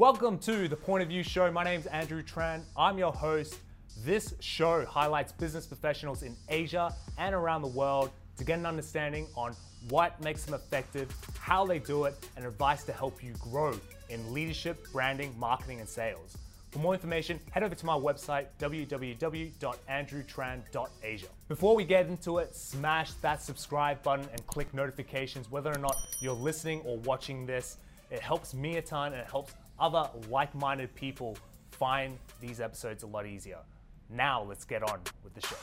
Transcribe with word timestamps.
Welcome 0.00 0.40
to 0.40 0.66
the 0.66 0.74
Point 0.74 1.04
of 1.04 1.08
View 1.08 1.22
Show. 1.22 1.48
My 1.52 1.62
name's 1.62 1.86
Andrew 1.86 2.20
Tran. 2.20 2.64
I'm 2.76 2.98
your 2.98 3.12
host. 3.12 3.54
This 4.04 4.34
show 4.40 4.84
highlights 4.84 5.30
business 5.30 5.66
professionals 5.66 6.24
in 6.24 6.34
Asia 6.48 6.92
and 7.16 7.32
around 7.32 7.62
the 7.62 7.68
world 7.68 8.10
to 8.36 8.42
get 8.42 8.58
an 8.58 8.66
understanding 8.66 9.28
on 9.36 9.54
what 9.90 10.20
makes 10.20 10.42
them 10.42 10.54
effective, 10.54 11.14
how 11.38 11.64
they 11.64 11.78
do 11.78 12.06
it, 12.06 12.28
and 12.36 12.44
advice 12.44 12.82
to 12.86 12.92
help 12.92 13.22
you 13.22 13.34
grow 13.34 13.78
in 14.08 14.34
leadership, 14.34 14.84
branding, 14.90 15.32
marketing, 15.38 15.78
and 15.78 15.88
sales. 15.88 16.36
For 16.72 16.80
more 16.80 16.94
information, 16.94 17.38
head 17.52 17.62
over 17.62 17.76
to 17.76 17.86
my 17.86 17.96
website, 17.96 18.46
www.andrewtran.asia. 18.58 21.28
Before 21.46 21.76
we 21.76 21.84
get 21.84 22.08
into 22.08 22.38
it, 22.38 22.56
smash 22.56 23.12
that 23.22 23.40
subscribe 23.40 24.02
button 24.02 24.26
and 24.32 24.44
click 24.48 24.74
notifications 24.74 25.48
whether 25.52 25.72
or 25.72 25.78
not 25.78 25.94
you're 26.20 26.34
listening 26.34 26.80
or 26.80 26.98
watching 26.98 27.46
this. 27.46 27.76
It 28.10 28.18
helps 28.18 28.54
me 28.54 28.78
a 28.78 28.82
ton 28.82 29.12
and 29.12 29.22
it 29.22 29.30
helps 29.30 29.54
other 29.78 30.08
like 30.28 30.54
minded 30.54 30.94
people 30.94 31.36
find 31.72 32.18
these 32.40 32.60
episodes 32.60 33.02
a 33.02 33.06
lot 33.06 33.26
easier. 33.26 33.58
Now, 34.10 34.42
let's 34.42 34.64
get 34.64 34.82
on 34.82 35.00
with 35.22 35.34
the 35.34 35.40
show. 35.40 35.56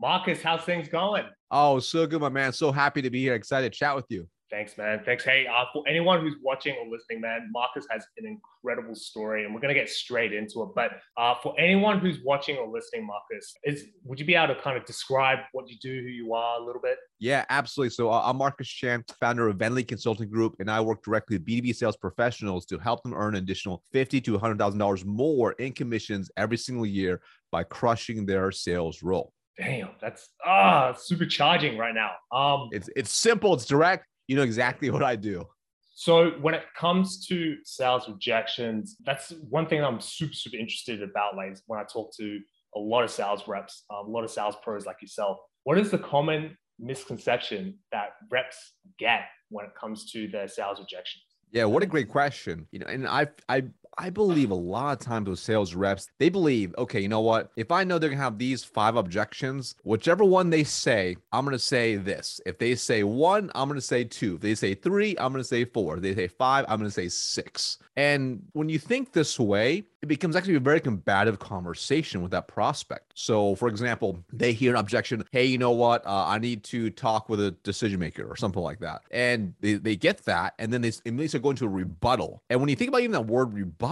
Marcus, 0.00 0.42
how's 0.42 0.62
things 0.62 0.88
going? 0.88 1.24
Oh, 1.50 1.78
so 1.78 2.06
good, 2.06 2.20
my 2.20 2.28
man. 2.28 2.52
So 2.52 2.70
happy 2.70 3.00
to 3.00 3.10
be 3.10 3.20
here. 3.20 3.34
Excited 3.34 3.72
to 3.72 3.78
chat 3.78 3.96
with 3.96 4.06
you. 4.10 4.28
Thanks, 4.48 4.78
man. 4.78 5.02
Thanks. 5.04 5.24
Hey, 5.24 5.44
uh, 5.46 5.64
for 5.72 5.82
anyone 5.88 6.20
who's 6.20 6.36
watching 6.40 6.76
or 6.76 6.86
listening, 6.88 7.20
man, 7.20 7.50
Marcus 7.52 7.84
has 7.90 8.06
an 8.16 8.26
incredible 8.26 8.94
story, 8.94 9.44
and 9.44 9.52
we're 9.52 9.60
gonna 9.60 9.74
get 9.74 9.88
straight 9.88 10.32
into 10.32 10.62
it. 10.62 10.68
But 10.74 10.92
uh, 11.16 11.34
for 11.42 11.58
anyone 11.58 11.98
who's 11.98 12.18
watching 12.22 12.56
or 12.56 12.68
listening, 12.68 13.06
Marcus, 13.06 13.54
is 13.64 13.86
would 14.04 14.20
you 14.20 14.24
be 14.26 14.36
able 14.36 14.54
to 14.54 14.60
kind 14.60 14.76
of 14.76 14.84
describe 14.84 15.40
what 15.50 15.68
you 15.68 15.76
do, 15.82 15.90
who 16.00 16.08
you 16.08 16.32
are, 16.32 16.60
a 16.60 16.64
little 16.64 16.80
bit? 16.80 16.96
Yeah, 17.18 17.44
absolutely. 17.50 17.90
So 17.90 18.08
uh, 18.08 18.22
I'm 18.24 18.36
Marcus 18.36 18.68
Chan, 18.68 19.04
founder 19.18 19.48
of 19.48 19.56
Venli 19.56 19.86
Consulting 19.86 20.30
Group, 20.30 20.54
and 20.60 20.70
I 20.70 20.80
work 20.80 21.02
directly 21.02 21.38
with 21.38 21.46
B2B 21.46 21.74
sales 21.74 21.96
professionals 21.96 22.66
to 22.66 22.78
help 22.78 23.02
them 23.02 23.14
earn 23.14 23.34
an 23.34 23.42
additional 23.42 23.82
fifty 23.92 24.20
to 24.20 24.38
hundred 24.38 24.58
thousand 24.58 24.78
dollars 24.78 25.04
more 25.04 25.52
in 25.52 25.72
commissions 25.72 26.30
every 26.36 26.56
single 26.56 26.86
year 26.86 27.20
by 27.50 27.64
crushing 27.64 28.24
their 28.24 28.52
sales 28.52 29.02
role. 29.02 29.32
Damn, 29.58 29.88
that's 30.00 30.28
ah 30.44 30.92
super 30.92 31.26
charging 31.26 31.76
right 31.76 31.94
now. 31.94 32.12
Um, 32.30 32.68
it's 32.70 32.88
it's 32.94 33.10
simple, 33.10 33.52
it's 33.52 33.66
direct 33.66 34.06
you 34.26 34.36
know 34.36 34.42
exactly 34.42 34.90
what 34.90 35.02
I 35.02 35.16
do. 35.16 35.46
So 35.94 36.32
when 36.42 36.52
it 36.52 36.64
comes 36.78 37.26
to 37.28 37.56
sales 37.64 38.06
rejections, 38.06 38.96
that's 39.06 39.32
one 39.48 39.66
thing 39.66 39.82
I'm 39.82 39.98
super, 39.98 40.34
super 40.34 40.56
interested 40.56 41.02
about. 41.02 41.36
Like 41.36 41.56
when 41.66 41.80
I 41.80 41.84
talk 41.84 42.14
to 42.18 42.38
a 42.76 42.78
lot 42.78 43.02
of 43.02 43.10
sales 43.10 43.48
reps, 43.48 43.84
um, 43.90 44.06
a 44.06 44.10
lot 44.10 44.22
of 44.22 44.30
sales 44.30 44.56
pros 44.62 44.84
like 44.84 45.00
yourself, 45.00 45.38
what 45.64 45.78
is 45.78 45.90
the 45.90 45.98
common 45.98 46.56
misconception 46.78 47.78
that 47.92 48.10
reps 48.30 48.74
get 48.98 49.22
when 49.48 49.64
it 49.64 49.72
comes 49.74 50.10
to 50.12 50.28
their 50.28 50.48
sales 50.48 50.78
rejections? 50.78 51.24
Yeah, 51.50 51.64
what 51.64 51.82
a 51.82 51.86
great 51.86 52.10
question. 52.10 52.66
You 52.72 52.80
know, 52.80 52.86
and 52.86 53.06
I 53.06 53.28
I 53.48 53.62
I 53.98 54.10
believe 54.10 54.50
a 54.50 54.54
lot 54.54 54.92
of 54.92 54.98
times 54.98 55.28
with 55.28 55.38
sales 55.38 55.74
reps, 55.74 56.10
they 56.18 56.28
believe, 56.28 56.74
okay, 56.76 57.00
you 57.00 57.08
know 57.08 57.20
what? 57.20 57.50
If 57.56 57.70
I 57.70 57.82
know 57.82 57.98
they're 57.98 58.10
gonna 58.10 58.22
have 58.22 58.38
these 58.38 58.62
five 58.62 58.96
objections, 58.96 59.74
whichever 59.84 60.22
one 60.22 60.50
they 60.50 60.64
say, 60.64 61.16
I'm 61.32 61.44
gonna 61.46 61.58
say 61.58 61.96
this. 61.96 62.40
If 62.44 62.58
they 62.58 62.74
say 62.74 63.04
one, 63.04 63.50
I'm 63.54 63.68
gonna 63.68 63.80
say 63.80 64.04
two. 64.04 64.34
If 64.34 64.40
they 64.42 64.54
say 64.54 64.74
three, 64.74 65.16
I'm 65.18 65.32
gonna 65.32 65.44
say 65.44 65.64
four. 65.64 65.96
If 65.96 66.02
they 66.02 66.14
say 66.14 66.28
five, 66.28 66.66
I'm 66.68 66.78
gonna 66.78 66.90
say 66.90 67.08
six. 67.08 67.78
And 67.96 68.42
when 68.52 68.68
you 68.68 68.78
think 68.78 69.12
this 69.12 69.40
way, 69.40 69.84
it 70.02 70.06
becomes 70.06 70.36
actually 70.36 70.56
a 70.56 70.60
very 70.60 70.80
combative 70.80 71.38
conversation 71.38 72.20
with 72.20 72.30
that 72.32 72.48
prospect. 72.48 73.12
So, 73.14 73.54
for 73.54 73.68
example, 73.68 74.22
they 74.30 74.52
hear 74.52 74.72
an 74.72 74.78
objection, 74.78 75.24
hey, 75.32 75.46
you 75.46 75.56
know 75.56 75.70
what? 75.70 76.06
Uh, 76.06 76.26
I 76.26 76.38
need 76.38 76.62
to 76.64 76.90
talk 76.90 77.30
with 77.30 77.40
a 77.40 77.52
decision 77.62 77.98
maker 77.98 78.30
or 78.30 78.36
something 78.36 78.62
like 78.62 78.80
that. 78.80 79.02
And 79.10 79.54
they, 79.60 79.74
they 79.74 79.96
get 79.96 80.24
that. 80.26 80.54
And 80.58 80.70
then 80.70 80.82
they 80.82 80.92
immediately 81.06 81.28
start 81.28 81.42
going 81.42 81.56
to 81.56 81.64
a 81.64 81.68
rebuttal. 81.68 82.42
And 82.50 82.60
when 82.60 82.68
you 82.68 82.76
think 82.76 82.88
about 82.88 83.00
even 83.00 83.12
that 83.12 83.26
word 83.26 83.54
rebuttal, 83.54 83.85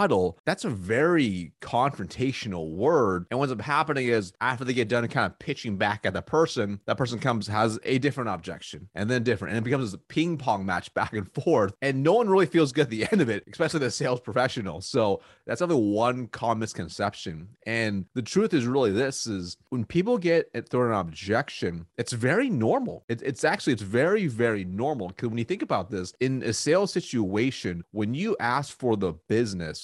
that's 0.44 0.64
a 0.64 0.70
very 0.70 1.52
confrontational 1.60 2.70
word. 2.74 3.26
And 3.30 3.38
what 3.38 3.50
ends 3.50 3.60
up 3.60 3.64
happening 3.64 4.08
is 4.08 4.32
after 4.40 4.64
they 4.64 4.74
get 4.74 4.88
done 4.88 5.06
kind 5.08 5.26
of 5.26 5.38
pitching 5.38 5.76
back 5.76 6.04
at 6.04 6.14
the 6.14 6.22
person, 6.22 6.80
that 6.86 6.96
person 6.96 7.18
comes, 7.18 7.46
has 7.46 7.78
a 7.84 7.98
different 7.98 8.30
objection 8.30 8.88
and 8.94 9.10
then 9.10 9.22
different. 9.22 9.54
And 9.54 9.58
it 9.58 9.64
becomes 9.64 9.92
a 9.94 9.98
ping 9.98 10.36
pong 10.36 10.66
match 10.66 10.92
back 10.94 11.12
and 11.12 11.32
forth. 11.32 11.74
And 11.82 12.02
no 12.02 12.14
one 12.14 12.28
really 12.28 12.46
feels 12.46 12.72
good 12.72 12.82
at 12.82 12.90
the 12.90 13.06
end 13.12 13.20
of 13.20 13.28
it, 13.28 13.44
especially 13.50 13.80
the 13.80 13.90
sales 13.90 14.20
professional. 14.20 14.80
So 14.80 15.20
that's 15.46 15.58
something 15.58 15.92
one 15.92 16.28
common 16.28 16.60
misconception. 16.60 17.48
And 17.66 18.06
the 18.14 18.22
truth 18.22 18.54
is 18.54 18.66
really 18.66 18.92
this 18.92 19.26
is 19.26 19.56
when 19.68 19.84
people 19.84 20.18
get 20.18 20.50
thrown 20.70 20.92
an 20.92 20.98
objection, 20.98 21.86
it's 21.98 22.12
very 22.12 22.48
normal. 22.48 23.04
It, 23.08 23.22
it's 23.22 23.44
actually, 23.44 23.74
it's 23.74 23.82
very, 23.82 24.26
very 24.26 24.64
normal. 24.64 25.08
Because 25.08 25.28
when 25.28 25.38
you 25.38 25.44
think 25.44 25.62
about 25.62 25.90
this, 25.90 26.12
in 26.20 26.42
a 26.42 26.52
sales 26.52 26.92
situation, 26.92 27.84
when 27.92 28.14
you 28.14 28.36
ask 28.40 28.76
for 28.76 28.96
the 28.96 29.12
business, 29.28 29.83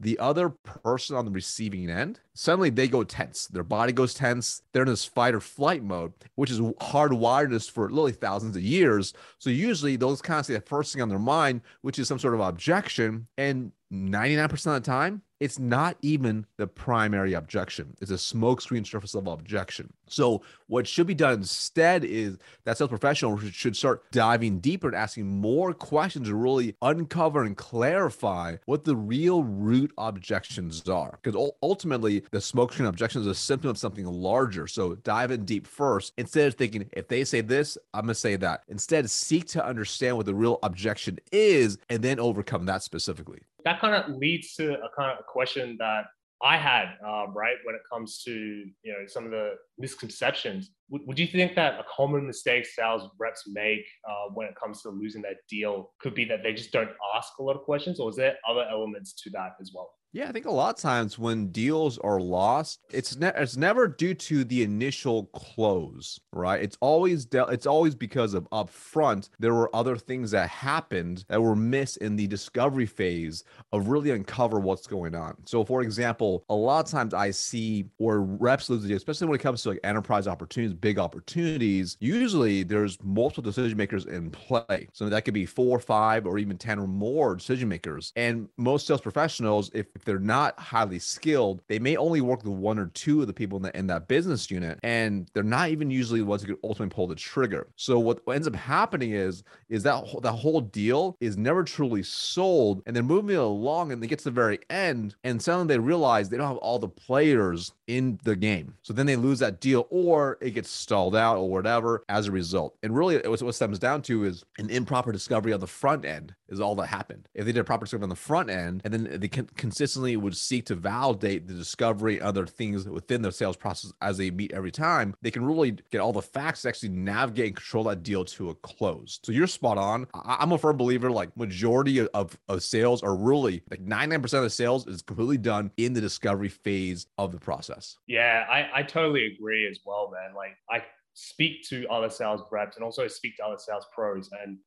the 0.00 0.18
other 0.18 0.48
person 0.48 1.16
on 1.16 1.24
the 1.24 1.30
receiving 1.30 1.90
end, 1.90 2.20
suddenly 2.34 2.70
they 2.70 2.86
go 2.86 3.02
tense. 3.02 3.46
Their 3.46 3.64
body 3.64 3.92
goes 3.92 4.14
tense. 4.14 4.62
They're 4.72 4.82
in 4.82 4.88
this 4.88 5.04
fight 5.04 5.34
or 5.34 5.40
flight 5.40 5.82
mode, 5.82 6.12
which 6.36 6.50
is 6.50 6.60
hardwired 6.60 7.70
for 7.70 7.88
literally 7.90 8.12
thousands 8.12 8.56
of 8.56 8.62
years. 8.62 9.12
So 9.38 9.50
usually 9.50 9.96
those 9.96 10.22
kind 10.22 10.40
of 10.40 10.46
say 10.46 10.54
the 10.54 10.60
first 10.60 10.92
thing 10.92 11.02
on 11.02 11.08
their 11.08 11.18
mind, 11.18 11.62
which 11.82 11.98
is 11.98 12.06
some 12.06 12.18
sort 12.18 12.34
of 12.34 12.40
objection. 12.40 13.26
And 13.36 13.72
99% 13.92 14.52
of 14.52 14.74
the 14.74 14.80
time, 14.80 15.22
it's 15.40 15.58
not 15.58 15.96
even 16.02 16.46
the 16.56 16.66
primary 16.66 17.32
objection. 17.34 17.94
It's 18.00 18.10
a 18.10 18.14
smokescreen 18.14 18.86
surface 18.86 19.14
level 19.14 19.32
objection. 19.32 19.92
So 20.08 20.42
what 20.66 20.86
should 20.86 21.06
be 21.06 21.14
done 21.14 21.34
instead 21.34 22.04
is 22.04 22.38
that 22.64 22.76
sales 22.76 22.90
professional 22.90 23.38
should 23.38 23.76
start 23.76 24.10
diving 24.10 24.58
deeper 24.58 24.88
and 24.88 24.96
asking 24.96 25.26
more 25.26 25.72
questions 25.72 26.28
to 26.28 26.34
really 26.34 26.74
uncover 26.82 27.44
and 27.44 27.56
clarify 27.56 28.56
what 28.66 28.84
the 28.84 28.96
real 28.96 29.44
root 29.44 29.87
objections 29.98 30.88
are. 30.88 31.18
Because 31.22 31.52
ultimately, 31.62 32.24
the 32.30 32.38
smokescreen 32.38 32.88
objection 32.88 33.20
is 33.20 33.26
a 33.26 33.34
symptom 33.34 33.70
of 33.70 33.78
something 33.78 34.06
larger. 34.06 34.66
So 34.66 34.94
dive 34.96 35.30
in 35.30 35.44
deep 35.44 35.66
first 35.66 36.12
instead 36.18 36.48
of 36.48 36.54
thinking, 36.54 36.88
if 36.92 37.08
they 37.08 37.24
say 37.24 37.40
this, 37.40 37.78
I'm 37.94 38.02
going 38.02 38.08
to 38.08 38.14
say 38.14 38.36
that. 38.36 38.62
Instead, 38.68 39.08
seek 39.10 39.46
to 39.48 39.64
understand 39.64 40.16
what 40.16 40.26
the 40.26 40.34
real 40.34 40.58
objection 40.62 41.18
is 41.32 41.78
and 41.88 42.02
then 42.02 42.20
overcome 42.20 42.66
that 42.66 42.82
specifically 42.82 43.40
that 43.64 43.80
kind 43.80 43.94
of 43.94 44.16
leads 44.16 44.54
to 44.54 44.74
a 44.74 44.88
kind 44.96 45.12
of 45.12 45.18
a 45.20 45.22
question 45.22 45.76
that 45.78 46.06
I 46.42 46.56
had, 46.56 46.94
um, 47.04 47.34
right, 47.34 47.56
when 47.64 47.74
it 47.74 47.80
comes 47.92 48.22
to 48.24 48.32
you 48.32 48.92
know 48.92 49.06
some 49.06 49.24
of 49.24 49.30
the 49.30 49.54
misconceptions. 49.78 50.70
W- 50.90 51.06
would 51.06 51.18
you 51.18 51.26
think 51.26 51.56
that 51.56 51.74
a 51.80 51.84
common 51.94 52.26
mistake 52.26 52.64
sales 52.64 53.10
reps 53.18 53.44
make 53.48 53.84
uh, 54.08 54.30
when 54.34 54.46
it 54.46 54.54
comes 54.54 54.82
to 54.82 54.90
losing 54.90 55.22
that 55.22 55.38
deal 55.48 55.92
could 56.00 56.14
be 56.14 56.24
that 56.26 56.42
they 56.42 56.52
just 56.52 56.72
don't 56.72 56.90
ask 57.16 57.38
a 57.38 57.42
lot 57.42 57.56
of 57.56 57.62
questions, 57.62 57.98
or 57.98 58.10
is 58.10 58.16
there 58.16 58.36
other 58.48 58.64
elements 58.70 59.12
to 59.22 59.30
that 59.30 59.56
as 59.60 59.72
well? 59.74 59.90
Yeah, 60.10 60.30
I 60.30 60.32
think 60.32 60.46
a 60.46 60.50
lot 60.50 60.74
of 60.74 60.80
times 60.80 61.18
when 61.18 61.48
deals 61.52 61.98
are 61.98 62.18
lost, 62.18 62.80
it's 62.90 63.16
ne- 63.16 63.30
it's 63.36 63.58
never 63.58 63.86
due 63.86 64.14
to 64.14 64.42
the 64.42 64.62
initial 64.62 65.26
close, 65.26 66.18
right? 66.32 66.62
It's 66.62 66.78
always 66.80 67.26
de- 67.26 67.44
it's 67.48 67.66
always 67.66 67.94
because 67.94 68.32
of 68.32 68.48
upfront 68.50 69.28
there 69.38 69.52
were 69.52 69.74
other 69.76 69.96
things 69.98 70.30
that 70.30 70.48
happened 70.48 71.26
that 71.28 71.42
were 71.42 71.54
missed 71.54 71.98
in 71.98 72.16
the 72.16 72.26
discovery 72.26 72.86
phase 72.86 73.44
of 73.70 73.88
really 73.88 74.10
uncover 74.10 74.58
what's 74.58 74.86
going 74.86 75.14
on. 75.14 75.36
So, 75.46 75.62
for 75.62 75.82
example, 75.82 76.42
a 76.48 76.54
lot 76.54 76.86
of 76.86 76.90
times 76.90 77.12
I 77.12 77.30
see 77.30 77.84
where 77.98 78.20
reps 78.22 78.70
lose 78.70 78.80
the 78.82 78.88
deal, 78.88 78.96
especially 78.96 79.26
when 79.26 79.38
it 79.38 79.42
comes 79.42 79.62
to 79.64 79.68
like 79.70 79.80
enterprise 79.84 80.26
opportunities, 80.26 80.72
big 80.74 80.98
opportunities. 80.98 81.98
Usually, 82.00 82.62
there's 82.62 82.96
multiple 83.02 83.42
decision 83.42 83.76
makers 83.76 84.06
in 84.06 84.30
play, 84.30 84.88
so 84.94 85.10
that 85.10 85.26
could 85.26 85.34
be 85.34 85.44
four, 85.44 85.78
five, 85.78 86.26
or 86.26 86.38
even 86.38 86.56
ten 86.56 86.78
or 86.78 86.86
more 86.86 87.36
decision 87.36 87.68
makers. 87.68 88.10
And 88.16 88.48
most 88.56 88.86
sales 88.86 89.02
professionals, 89.02 89.70
if 89.74 89.86
if 89.98 90.04
they're 90.04 90.20
not 90.20 90.58
highly 90.58 91.00
skilled, 91.00 91.60
they 91.66 91.80
may 91.80 91.96
only 91.96 92.20
work 92.20 92.44
with 92.44 92.52
one 92.52 92.78
or 92.78 92.86
two 92.86 93.20
of 93.20 93.26
the 93.26 93.32
people 93.32 93.56
in, 93.56 93.62
the, 93.64 93.76
in 93.76 93.88
that 93.88 94.06
business 94.06 94.48
unit, 94.48 94.78
and 94.84 95.28
they're 95.34 95.42
not 95.42 95.70
even 95.70 95.90
usually 95.90 96.20
the 96.20 96.26
ones 96.26 96.42
who 96.42 96.54
can 96.54 96.58
ultimately 96.62 96.94
pull 96.94 97.08
the 97.08 97.16
trigger. 97.16 97.66
So 97.74 97.98
what, 97.98 98.20
ends 98.32 98.46
up 98.46 98.54
happening 98.54 99.12
is 99.12 99.42
is 99.68 99.82
that 99.82 100.04
the 100.22 100.32
whole 100.32 100.60
deal 100.60 101.16
is 101.20 101.36
never 101.36 101.64
truly 101.64 102.04
sold, 102.04 102.82
and 102.86 102.94
they're 102.94 103.02
moving 103.02 103.36
along, 103.36 103.90
and 103.90 104.00
they 104.00 104.06
get 104.06 104.18
to 104.20 104.24
the 104.26 104.30
very 104.30 104.60
end, 104.70 105.16
and 105.24 105.42
suddenly 105.42 105.74
they 105.74 105.78
realize 105.78 106.28
they 106.28 106.36
don't 106.36 106.46
have 106.46 106.56
all 106.58 106.78
the 106.78 106.88
players 106.88 107.72
in 107.88 108.20
the 108.22 108.36
game. 108.36 108.74
So 108.82 108.92
then 108.92 109.06
they 109.06 109.16
lose 109.16 109.40
that 109.40 109.60
deal, 109.60 109.88
or 109.90 110.38
it 110.40 110.50
gets 110.50 110.70
stalled 110.70 111.16
out, 111.16 111.38
or 111.38 111.50
whatever 111.50 112.04
as 112.08 112.28
a 112.28 112.32
result. 112.32 112.76
And 112.84 112.96
really, 112.96 113.16
it 113.16 113.30
was, 113.30 113.42
what 113.42 113.54
stems 113.56 113.78
down 113.80 114.02
to 114.02 114.24
is 114.24 114.44
an 114.58 114.70
improper 114.70 115.10
discovery 115.10 115.52
on 115.52 115.60
the 115.60 115.66
front 115.66 116.04
end 116.04 116.34
is 116.48 116.60
all 116.60 116.74
that 116.76 116.86
happened. 116.86 117.28
If 117.34 117.44
they 117.44 117.52
did 117.52 117.60
a 117.60 117.64
proper 117.64 117.84
discovery 117.84 118.04
on 118.04 118.10
the 118.10 118.16
front 118.16 118.50
end, 118.50 118.82
and 118.84 118.92
then 118.94 119.20
they 119.20 119.28
can 119.28 119.46
consist 119.56 119.87
consistently 119.88 120.16
would 120.18 120.36
seek 120.36 120.66
to 120.66 120.74
validate 120.74 121.46
the 121.48 121.54
discovery 121.54 122.20
other 122.20 122.46
things 122.46 122.86
within 122.86 123.22
the 123.22 123.32
sales 123.32 123.56
process 123.56 123.90
as 124.02 124.18
they 124.18 124.30
meet 124.30 124.52
every 124.52 124.70
time, 124.70 125.14
they 125.22 125.30
can 125.30 125.44
really 125.44 125.78
get 125.90 126.00
all 126.00 126.12
the 126.12 126.20
facts 126.20 126.62
to 126.62 126.68
actually 126.68 126.90
navigate 126.90 127.46
and 127.46 127.56
control 127.56 127.84
that 127.84 128.02
deal 128.02 128.22
to 128.22 128.50
a 128.50 128.54
close. 128.56 129.18
So 129.22 129.32
you're 129.32 129.46
spot 129.46 129.78
on. 129.78 130.06
I- 130.12 130.42
am 130.42 130.52
a 130.52 130.58
firm 130.58 130.76
believer 130.76 131.10
like 131.10 131.34
majority 131.36 132.06
of, 132.06 132.38
of 132.48 132.62
sales 132.62 133.02
are 133.02 133.16
really 133.16 133.62
like 133.70 133.82
99% 133.82 134.24
of 134.24 134.42
the 134.42 134.50
sales 134.50 134.86
is 134.86 135.00
completely 135.00 135.38
done 135.38 135.70
in 135.78 135.94
the 135.94 136.02
discovery 136.02 136.50
phase 136.50 137.06
of 137.16 137.32
the 137.32 137.38
process. 137.38 137.96
Yeah, 138.06 138.44
I, 138.50 138.80
I 138.80 138.82
totally 138.82 139.26
agree 139.26 139.66
as 139.68 139.80
well, 139.86 140.12
man. 140.12 140.34
Like 140.34 140.56
I 140.70 140.84
speak 141.20 141.64
to 141.68 141.84
other 141.88 142.08
sales 142.08 142.42
reps 142.52 142.76
and 142.76 142.84
also 142.84 143.08
speak 143.08 143.36
to 143.36 143.44
other 143.44 143.58
sales 143.58 143.84
pros. 143.92 144.30
And 144.40 144.58